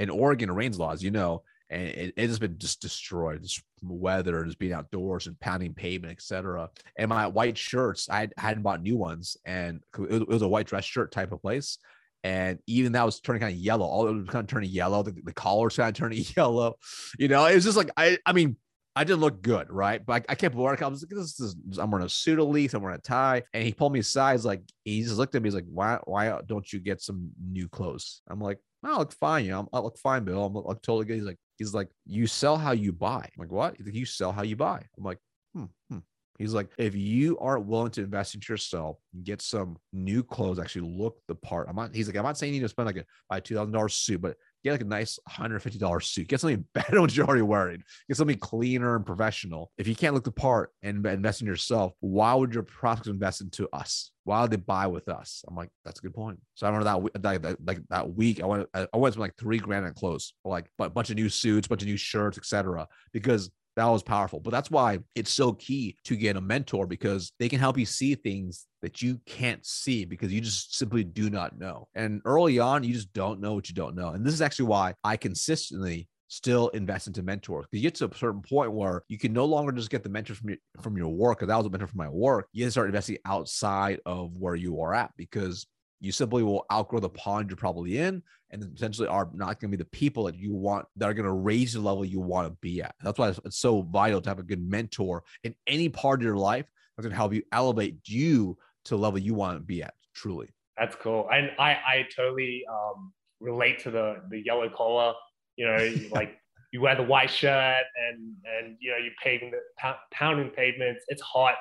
in 0.00 0.10
Oregon 0.10 0.50
rains 0.50 0.78
laws, 0.78 1.02
you 1.02 1.12
know, 1.12 1.42
and 1.70 1.82
it, 1.82 2.14
it 2.16 2.28
has 2.28 2.38
been 2.38 2.58
just 2.58 2.80
destroyed. 2.80 3.46
Weather, 3.82 4.44
just 4.44 4.58
being 4.58 4.72
outdoors 4.72 5.26
and 5.26 5.38
pounding 5.40 5.74
pavement, 5.74 6.12
etc. 6.12 6.70
And 6.96 7.08
my 7.08 7.26
white 7.26 7.58
shirts, 7.58 8.08
I 8.10 8.28
hadn't 8.36 8.62
bought 8.62 8.82
new 8.82 8.96
ones, 8.96 9.36
and 9.44 9.82
it 10.10 10.28
was 10.28 10.42
a 10.42 10.48
white 10.48 10.66
dress 10.66 10.84
shirt 10.84 11.12
type 11.12 11.32
of 11.32 11.42
place 11.42 11.78
and 12.24 12.58
even 12.66 12.92
that 12.92 13.06
was 13.06 13.20
turning 13.20 13.40
kind 13.40 13.54
of 13.54 13.60
yellow. 13.60 13.86
All 13.86 14.08
it 14.08 14.12
was 14.12 14.28
kind 14.28 14.42
of 14.42 14.48
turning 14.48 14.70
yellow. 14.70 15.02
The, 15.02 15.14
the 15.24 15.32
collar 15.32 15.64
was 15.64 15.76
kind 15.76 15.88
of 15.88 15.94
turning 15.94 16.24
yellow. 16.36 16.76
You 17.18 17.28
know, 17.28 17.46
it 17.46 17.54
was 17.54 17.64
just 17.64 17.76
like 17.76 17.90
I. 17.96 18.18
I 18.26 18.32
mean, 18.32 18.56
I 18.98 19.04
didn't 19.04 19.20
look 19.20 19.42
good, 19.42 19.70
right? 19.70 20.04
But 20.04 20.24
I, 20.28 20.32
I 20.32 20.34
kept 20.34 20.56
working. 20.56 20.84
I 20.84 20.88
was 20.88 21.02
like, 21.02 21.10
this 21.10 21.38
is, 21.38 21.54
I'm 21.78 21.92
wearing 21.92 22.06
a 22.06 22.08
suit 22.08 22.40
at 22.40 22.42
least, 22.42 22.74
I'm 22.74 22.82
wearing 22.82 22.98
a 22.98 23.00
tie. 23.00 23.44
And 23.54 23.62
he 23.62 23.72
pulled 23.72 23.92
me 23.92 24.00
aside. 24.00 24.32
He's 24.32 24.44
like, 24.44 24.62
he 24.84 25.02
just 25.04 25.16
looked 25.16 25.36
at 25.36 25.42
me. 25.42 25.46
He's 25.46 25.54
like, 25.54 25.66
why, 25.70 26.00
why 26.04 26.36
don't 26.46 26.70
you 26.72 26.80
get 26.80 27.00
some 27.00 27.30
new 27.40 27.68
clothes? 27.68 28.22
I'm 28.28 28.40
like, 28.40 28.58
I 28.84 28.98
look 28.98 29.12
fine. 29.12 29.44
You 29.44 29.50
know, 29.52 29.68
I 29.72 29.80
look 29.80 29.98
fine, 29.98 30.24
Bill. 30.24 30.44
I'm 30.44 30.54
like 30.54 30.82
totally 30.82 31.04
good. 31.04 31.16
He's 31.16 31.24
like, 31.24 31.38
he's 31.56 31.74
like, 31.74 31.88
you 32.06 32.26
sell 32.26 32.56
how 32.56 32.72
you 32.72 32.92
buy. 32.92 33.22
I'm 33.24 33.38
like, 33.38 33.52
what? 33.52 33.76
Like, 33.80 33.94
you 33.94 34.06
sell 34.06 34.32
how 34.32 34.42
you 34.42 34.56
buy. 34.56 34.82
I'm 34.96 35.04
like, 35.04 35.18
hmm, 35.54 35.64
hmm. 35.90 35.98
He's 36.38 36.54
like, 36.54 36.68
if 36.78 36.94
you 36.94 37.36
aren't 37.38 37.66
willing 37.66 37.90
to 37.92 38.02
invest 38.02 38.36
into 38.36 38.52
yourself, 38.52 38.96
get 39.24 39.42
some 39.42 39.76
new 39.92 40.22
clothes, 40.22 40.60
actually 40.60 40.88
look 40.96 41.18
the 41.26 41.34
part. 41.34 41.66
I'm 41.68 41.74
not. 41.74 41.92
He's 41.94 42.06
like, 42.06 42.16
I'm 42.16 42.22
not 42.22 42.38
saying 42.38 42.54
you 42.54 42.60
need 42.60 42.64
to 42.64 42.68
spend 42.68 42.86
like 42.86 43.04
a 43.30 43.40
thousand 43.40 43.72
dollars 43.72 43.94
suit, 43.94 44.22
but 44.22 44.36
get 44.64 44.72
like 44.72 44.80
a 44.80 44.84
nice 44.84 45.18
$150 45.28 46.02
suit. 46.02 46.28
Get 46.28 46.40
something 46.40 46.64
better 46.74 46.92
than 46.92 47.00
what 47.00 47.16
you're 47.16 47.26
already 47.26 47.42
wearing. 47.42 47.82
Get 48.08 48.16
something 48.16 48.38
cleaner 48.38 48.96
and 48.96 49.06
professional. 49.06 49.70
If 49.78 49.88
you 49.88 49.94
can't 49.94 50.14
look 50.14 50.24
the 50.24 50.32
part 50.32 50.72
and 50.82 51.04
invest 51.06 51.40
in 51.40 51.46
yourself, 51.46 51.92
why 52.00 52.34
would 52.34 52.54
your 52.54 52.62
prospects 52.62 53.08
invest 53.08 53.40
into 53.40 53.68
us? 53.72 54.10
Why 54.24 54.42
would 54.42 54.50
they 54.50 54.56
buy 54.56 54.86
with 54.86 55.08
us? 55.08 55.42
I'm 55.48 55.56
like, 55.56 55.70
that's 55.84 56.00
a 56.00 56.02
good 56.02 56.14
point. 56.14 56.38
So 56.54 56.66
I 56.66 56.70
remember 56.70 57.12
that 57.22 57.42
that, 57.42 57.66
like 57.66 57.80
that 57.88 58.14
week, 58.14 58.42
I 58.42 58.46
went 58.46 58.68
I 58.74 58.86
went 58.94 59.14
to 59.14 59.20
like 59.20 59.36
three 59.36 59.58
grand 59.58 59.86
in 59.86 59.94
clothes, 59.94 60.34
like 60.44 60.66
a 60.78 60.90
bunch 60.90 61.08
of 61.08 61.16
new 61.16 61.30
suits, 61.30 61.66
bunch 61.66 61.82
of 61.82 61.88
new 61.88 61.96
shirts, 61.96 62.36
etc. 62.36 62.86
Because 63.12 63.50
that 63.78 63.86
was 63.86 64.02
powerful. 64.02 64.40
But 64.40 64.50
that's 64.50 64.70
why 64.70 64.98
it's 65.14 65.30
so 65.30 65.52
key 65.52 65.96
to 66.04 66.16
get 66.16 66.36
a 66.36 66.40
mentor 66.40 66.86
because 66.86 67.32
they 67.38 67.48
can 67.48 67.60
help 67.60 67.78
you 67.78 67.86
see 67.86 68.14
things 68.14 68.66
that 68.82 69.02
you 69.02 69.20
can't 69.24 69.64
see 69.64 70.04
because 70.04 70.32
you 70.32 70.40
just 70.40 70.76
simply 70.76 71.04
do 71.04 71.30
not 71.30 71.58
know. 71.58 71.86
And 71.94 72.20
early 72.24 72.58
on, 72.58 72.82
you 72.82 72.92
just 72.92 73.12
don't 73.12 73.40
know 73.40 73.54
what 73.54 73.68
you 73.68 73.74
don't 73.74 73.94
know. 73.94 74.08
And 74.08 74.26
this 74.26 74.34
is 74.34 74.42
actually 74.42 74.66
why 74.66 74.94
I 75.04 75.16
consistently 75.16 76.08
still 76.26 76.68
invest 76.68 77.06
into 77.06 77.22
mentors 77.22 77.66
because 77.66 77.82
you 77.82 77.88
get 77.88 77.94
to 77.94 78.06
a 78.06 78.14
certain 78.14 78.42
point 78.42 78.72
where 78.72 79.02
you 79.08 79.16
can 79.16 79.32
no 79.32 79.44
longer 79.44 79.72
just 79.72 79.90
get 79.90 80.02
the 80.02 80.10
mentor 80.10 80.34
from 80.34 80.50
your 80.50 80.58
from 80.82 80.96
your 80.96 81.08
work 81.08 81.38
because 81.38 81.48
that 81.48 81.56
was 81.56 81.64
a 81.64 81.70
mentor 81.70 81.86
from 81.86 81.96
my 81.96 82.08
work 82.10 82.48
you 82.52 82.64
have 82.64 82.68
to 82.68 82.72
start 82.72 82.86
investing 82.86 83.16
outside 83.24 83.98
of 84.04 84.30
where 84.36 84.54
you 84.54 84.78
are 84.82 84.92
at 84.92 85.10
because 85.16 85.66
you 86.00 86.12
simply 86.12 86.42
will 86.42 86.64
outgrow 86.72 87.00
the 87.00 87.08
pond 87.08 87.50
you're 87.50 87.56
probably 87.56 87.98
in 87.98 88.22
and 88.50 88.62
potentially 88.62 89.08
are 89.08 89.28
not 89.34 89.60
going 89.60 89.70
to 89.70 89.76
be 89.76 89.82
the 89.82 89.90
people 89.90 90.24
that 90.24 90.36
you 90.36 90.54
want 90.54 90.86
that 90.96 91.08
are 91.08 91.14
going 91.14 91.26
to 91.26 91.32
raise 91.32 91.74
the 91.74 91.80
level 91.80 92.04
you 92.04 92.20
want 92.20 92.46
to 92.46 92.56
be 92.60 92.80
at. 92.82 92.94
That's 93.02 93.18
why 93.18 93.28
it's 93.28 93.58
so 93.58 93.82
vital 93.82 94.20
to 94.20 94.28
have 94.28 94.38
a 94.38 94.44
good 94.44 94.62
mentor 94.62 95.24
in 95.44 95.54
any 95.66 95.88
part 95.88 96.20
of 96.20 96.24
your 96.24 96.36
life 96.36 96.66
that's 96.96 97.04
going 97.04 97.12
to 97.12 97.16
help 97.16 97.34
you 97.34 97.42
elevate 97.52 97.98
you 98.06 98.56
to 98.84 98.90
the 98.90 98.98
level 98.98 99.18
you 99.18 99.34
want 99.34 99.58
to 99.58 99.62
be 99.62 99.82
at 99.82 99.94
truly. 100.14 100.48
That's 100.78 100.96
cool. 100.96 101.28
And 101.32 101.50
i 101.58 101.72
i 101.72 102.06
totally 102.14 102.64
um, 102.70 103.12
relate 103.40 103.80
to 103.80 103.90
the 103.90 104.22
the 104.30 104.42
yellow 104.44 104.68
collar 104.68 105.14
you 105.56 105.66
know 105.66 105.94
like 106.12 106.38
you 106.72 106.80
wear 106.80 106.94
the 106.94 107.02
white 107.02 107.30
shirt 107.30 107.84
and 108.08 108.34
and 108.44 108.76
you 108.80 108.90
know 108.90 108.96
you're 108.96 109.12
paving 109.22 109.50
the 109.50 109.94
pounding 110.12 110.50
pavements. 110.50 111.04
It's 111.08 111.22
hot. 111.22 111.54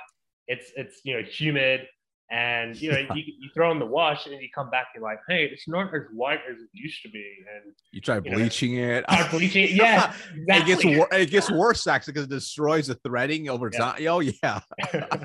It's 0.47 0.71
it's 0.75 1.01
you 1.03 1.15
know 1.15 1.23
humid 1.23 1.87
and 2.29 2.79
you 2.81 2.91
know, 2.91 2.99
you, 3.15 3.23
you 3.39 3.49
throw 3.53 3.71
in 3.71 3.79
the 3.79 3.85
wash 3.85 4.25
and 4.25 4.41
you 4.41 4.49
come 4.53 4.69
back 4.69 4.87
and 4.95 5.03
like, 5.03 5.19
hey, 5.29 5.45
it's 5.45 5.67
not 5.67 5.93
as 5.95 6.01
white 6.11 6.39
as 6.49 6.57
it 6.61 6.67
used 6.73 7.01
to 7.03 7.09
be. 7.09 7.25
And 7.55 7.73
you 7.91 8.01
try 8.01 8.15
you 8.15 8.21
bleaching 8.21 8.75
know, 8.75 9.03
it. 9.07 9.31
bleaching 9.31 9.63
it. 9.63 9.71
Yeah. 9.77 10.13
Exactly. 10.35 10.55
it 10.55 10.65
gets 10.65 10.85
wor- 10.85 11.13
it 11.13 11.29
gets 11.29 11.51
worse 11.51 11.87
actually 11.87 12.13
because 12.13 12.25
it 12.25 12.31
destroys 12.31 12.87
the 12.87 12.95
threading 12.95 13.49
over 13.49 13.69
yeah. 13.71 13.79
time. 13.79 14.07
Oh 14.07 14.19
yeah. 14.19 14.59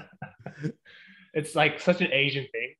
it's 1.34 1.56
like 1.56 1.80
such 1.80 2.02
an 2.02 2.12
Asian 2.12 2.46
thing. 2.52 2.74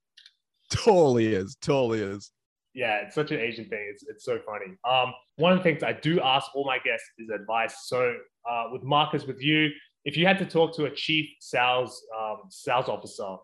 Totally 0.71 1.35
is. 1.35 1.57
Totally 1.61 2.01
is. 2.01 2.31
Yeah, 2.75 3.03
it's 3.03 3.15
such 3.15 3.33
an 3.33 3.41
Asian 3.41 3.67
thing. 3.67 3.87
It's, 3.91 4.03
it's 4.09 4.25
so 4.25 4.39
funny. 4.47 4.77
Um, 4.89 5.13
one 5.37 5.53
of 5.53 5.59
the 5.59 5.65
things 5.65 5.83
I 5.83 5.93
do 5.93 6.21
ask 6.21 6.47
all 6.55 6.65
my 6.65 6.79
guests 6.79 7.07
is 7.19 7.29
advice. 7.29 7.75
So 7.85 8.15
uh, 8.49 8.65
with 8.73 8.83
Marcus, 8.83 9.27
with 9.27 9.43
you, 9.43 9.69
if 10.05 10.17
you 10.17 10.27
had 10.27 10.39
to 10.39 10.47
talk 10.47 10.75
to 10.77 10.87
a 10.87 10.91
chief 10.91 11.29
sales 11.41 12.03
um, 12.19 12.39
sales 12.49 12.89
officer 12.89 13.37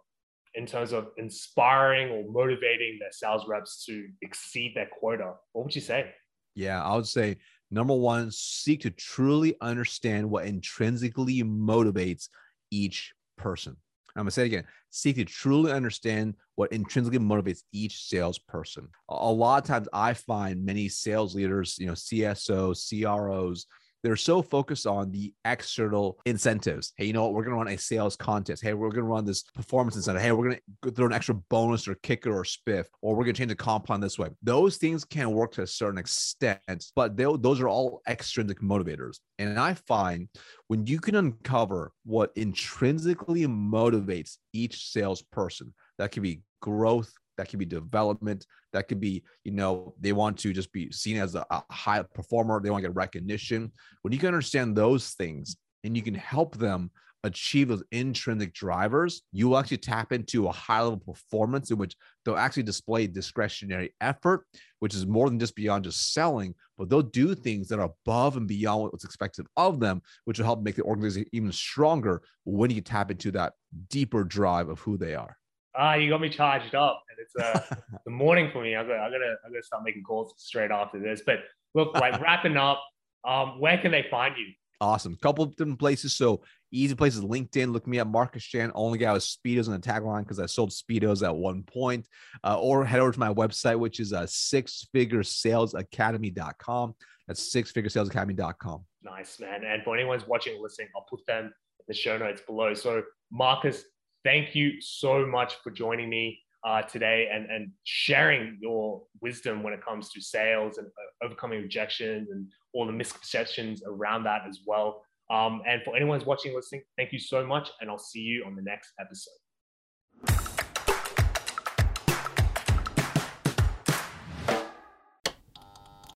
in 0.54 0.66
terms 0.66 0.92
of 0.92 1.08
inspiring 1.16 2.10
or 2.10 2.30
motivating 2.30 2.98
their 3.00 3.12
sales 3.12 3.46
reps 3.48 3.84
to 3.86 4.08
exceed 4.22 4.72
their 4.74 4.88
quota, 5.00 5.34
what 5.52 5.64
would 5.64 5.74
you 5.74 5.80
say? 5.80 6.12
Yeah, 6.54 6.82
I 6.82 6.96
would 6.96 7.06
say 7.06 7.36
number 7.70 7.94
one, 7.94 8.30
seek 8.30 8.80
to 8.82 8.90
truly 8.90 9.56
understand 9.60 10.28
what 10.28 10.46
intrinsically 10.46 11.42
motivates 11.42 12.28
each 12.70 13.12
person. 13.36 13.76
I'm 14.16 14.22
gonna 14.22 14.32
say 14.32 14.42
it 14.42 14.46
again. 14.46 14.64
Seek 14.90 15.16
to 15.16 15.24
truly 15.24 15.70
understand 15.70 16.34
what 16.56 16.72
intrinsically 16.72 17.20
motivates 17.20 17.62
each 17.72 18.02
salesperson. 18.08 18.88
A 19.08 19.32
lot 19.32 19.62
of 19.62 19.68
times, 19.68 19.88
I 19.92 20.14
find 20.14 20.64
many 20.64 20.88
sales 20.88 21.36
leaders, 21.36 21.76
you 21.78 21.86
know, 21.86 21.92
CSOs, 21.92 22.88
CROs, 22.88 23.66
they're 24.02 24.16
so 24.16 24.42
focused 24.42 24.86
on 24.86 25.10
the 25.10 25.34
external 25.44 26.18
incentives. 26.24 26.92
Hey, 26.96 27.06
you 27.06 27.12
know 27.12 27.24
what? 27.24 27.34
We're 27.34 27.42
going 27.42 27.56
to 27.56 27.64
run 27.64 27.68
a 27.68 27.78
sales 27.78 28.16
contest. 28.16 28.62
Hey, 28.62 28.74
we're 28.74 28.90
going 28.90 29.04
to 29.04 29.10
run 29.10 29.24
this 29.24 29.42
performance 29.42 29.96
incentive. 29.96 30.22
Hey, 30.22 30.32
we're 30.32 30.44
going 30.50 30.60
to 30.82 30.90
throw 30.90 31.06
an 31.06 31.12
extra 31.12 31.34
bonus 31.34 31.88
or 31.88 31.96
kicker 31.96 32.32
or 32.32 32.44
spiff, 32.44 32.86
or 33.02 33.14
we're 33.14 33.24
going 33.24 33.34
to 33.34 33.38
change 33.38 33.50
the 33.50 33.56
comp 33.56 33.86
plan 33.86 34.00
this 34.00 34.18
way. 34.18 34.28
Those 34.42 34.76
things 34.76 35.04
can 35.04 35.32
work 35.32 35.52
to 35.52 35.62
a 35.62 35.66
certain 35.66 35.98
extent, 35.98 36.84
but 36.94 37.16
those 37.16 37.60
are 37.60 37.68
all 37.68 38.02
extrinsic 38.08 38.60
motivators. 38.60 39.18
And 39.38 39.58
I 39.58 39.74
find 39.74 40.28
when 40.68 40.86
you 40.86 41.00
can 41.00 41.16
uncover 41.16 41.92
what 42.04 42.32
intrinsically 42.36 43.46
motivates 43.46 44.36
each 44.52 44.90
salesperson, 44.90 45.74
that 45.98 46.12
can 46.12 46.22
be 46.22 46.42
growth, 46.60 47.12
that 47.38 47.48
could 47.48 47.58
be 47.58 47.64
development 47.64 48.44
that 48.72 48.88
could 48.88 49.00
be 49.00 49.22
you 49.44 49.52
know 49.52 49.94
they 49.98 50.12
want 50.12 50.36
to 50.36 50.52
just 50.52 50.72
be 50.72 50.92
seen 50.92 51.16
as 51.16 51.34
a, 51.34 51.46
a 51.50 51.62
high 51.70 52.02
performer 52.02 52.60
they 52.60 52.70
want 52.70 52.82
to 52.82 52.88
get 52.88 52.96
recognition. 52.96 53.72
When 54.02 54.12
you 54.12 54.18
can 54.18 54.28
understand 54.28 54.76
those 54.76 55.10
things 55.10 55.56
and 55.84 55.96
you 55.96 56.02
can 56.02 56.14
help 56.14 56.56
them 56.56 56.90
achieve 57.24 57.68
those 57.68 57.82
intrinsic 57.90 58.52
drivers, 58.54 59.22
you 59.32 59.48
will 59.48 59.58
actually 59.58 59.78
tap 59.78 60.12
into 60.12 60.46
a 60.46 60.52
high 60.52 60.82
level 60.82 60.98
performance 60.98 61.70
in 61.70 61.76
which 61.76 61.96
they'll 62.24 62.36
actually 62.36 62.62
display 62.62 63.08
discretionary 63.08 63.92
effort, 64.00 64.44
which 64.78 64.94
is 64.94 65.04
more 65.06 65.28
than 65.28 65.38
just 65.38 65.56
beyond 65.56 65.84
just 65.84 66.12
selling, 66.14 66.54
but 66.76 66.88
they'll 66.88 67.02
do 67.02 67.34
things 67.34 67.68
that 67.68 67.80
are 67.80 67.90
above 68.04 68.36
and 68.36 68.46
beyond 68.46 68.84
what's 68.84 69.04
expected 69.04 69.46
of 69.56 69.80
them, 69.80 70.00
which 70.26 70.38
will 70.38 70.46
help 70.46 70.62
make 70.62 70.76
the 70.76 70.82
organization 70.82 71.28
even 71.32 71.50
stronger 71.50 72.22
when 72.44 72.70
you 72.70 72.80
tap 72.80 73.10
into 73.10 73.32
that 73.32 73.54
deeper 73.88 74.22
drive 74.22 74.68
of 74.68 74.78
who 74.78 74.96
they 74.96 75.16
are 75.16 75.37
ah, 75.74 75.94
you 75.94 76.10
got 76.10 76.20
me 76.20 76.28
charged 76.28 76.74
up, 76.74 77.02
and 77.10 77.18
it's 77.18 77.36
uh, 77.36 77.76
the 78.04 78.10
morning 78.10 78.50
for 78.52 78.62
me. 78.62 78.76
I 78.76 78.82
got, 78.82 78.98
I 78.98 79.10
gotta, 79.10 79.36
I 79.44 79.48
gotta 79.48 79.62
start 79.62 79.84
making 79.84 80.02
calls 80.02 80.34
straight 80.36 80.70
after 80.70 80.98
this. 80.98 81.22
But 81.24 81.40
look, 81.74 81.94
like 81.94 82.20
wrapping 82.20 82.56
up, 82.56 82.82
um, 83.26 83.60
where 83.60 83.78
can 83.78 83.90
they 83.90 84.06
find 84.10 84.36
you? 84.36 84.46
Awesome. 84.80 85.16
Couple 85.16 85.42
of 85.44 85.56
different 85.56 85.80
places. 85.80 86.16
So 86.16 86.42
easy 86.70 86.94
places, 86.94 87.22
LinkedIn. 87.22 87.72
Look 87.72 87.88
me 87.88 87.98
up, 87.98 88.06
Marcus 88.06 88.44
Chan. 88.44 88.70
Only 88.74 88.98
guy 88.98 89.12
with 89.12 89.24
Speedos 89.24 89.66
in 89.66 89.72
the 89.72 89.80
tagline 89.80 90.20
because 90.20 90.38
I 90.38 90.46
sold 90.46 90.70
Speedos 90.70 91.26
at 91.26 91.34
one 91.34 91.64
point. 91.64 92.06
Uh, 92.44 92.60
or 92.60 92.84
head 92.84 93.00
over 93.00 93.10
to 93.10 93.18
my 93.18 93.34
website, 93.34 93.76
which 93.78 93.98
is 93.98 94.12
uh, 94.12 94.22
sixfiguresalesacademy.com. 94.22 96.94
That's 97.26 97.54
sixfiguresalesacademy.com. 97.54 98.84
Nice, 99.02 99.40
man. 99.40 99.64
And 99.64 99.82
for 99.82 99.96
anyone's 99.96 100.28
watching 100.28 100.56
or 100.56 100.62
listening, 100.62 100.86
I'll 100.94 101.06
put 101.10 101.26
them 101.26 101.46
in 101.46 101.52
the 101.88 101.94
show 101.94 102.16
notes 102.16 102.42
below. 102.46 102.72
So 102.74 103.02
Marcus, 103.32 103.82
thank 104.28 104.54
you 104.54 104.78
so 104.82 105.24
much 105.26 105.54
for 105.64 105.70
joining 105.70 106.10
me 106.10 106.38
uh, 106.62 106.82
today 106.82 107.30
and, 107.32 107.46
and 107.50 107.70
sharing 107.84 108.58
your 108.60 109.02
wisdom 109.22 109.62
when 109.62 109.72
it 109.72 109.82
comes 109.82 110.10
to 110.10 110.20
sales 110.20 110.76
and 110.76 110.86
uh, 110.86 111.24
overcoming 111.24 111.60
objections 111.64 112.28
and 112.30 112.46
all 112.74 112.84
the 112.84 112.92
misconceptions 112.92 113.82
around 113.86 114.24
that 114.24 114.42
as 114.46 114.60
well. 114.66 115.02
Um, 115.30 115.62
and 115.66 115.80
for 115.82 115.96
anyone 115.96 116.18
who's 116.18 116.26
watching, 116.26 116.54
listening, 116.54 116.82
thank 116.98 117.10
you 117.10 117.18
so 117.18 117.46
much. 117.46 117.70
And 117.80 117.88
I'll 117.88 117.98
see 117.98 118.20
you 118.20 118.44
on 118.46 118.54
the 118.54 118.62
next 118.62 118.92
episode. 119.00 119.47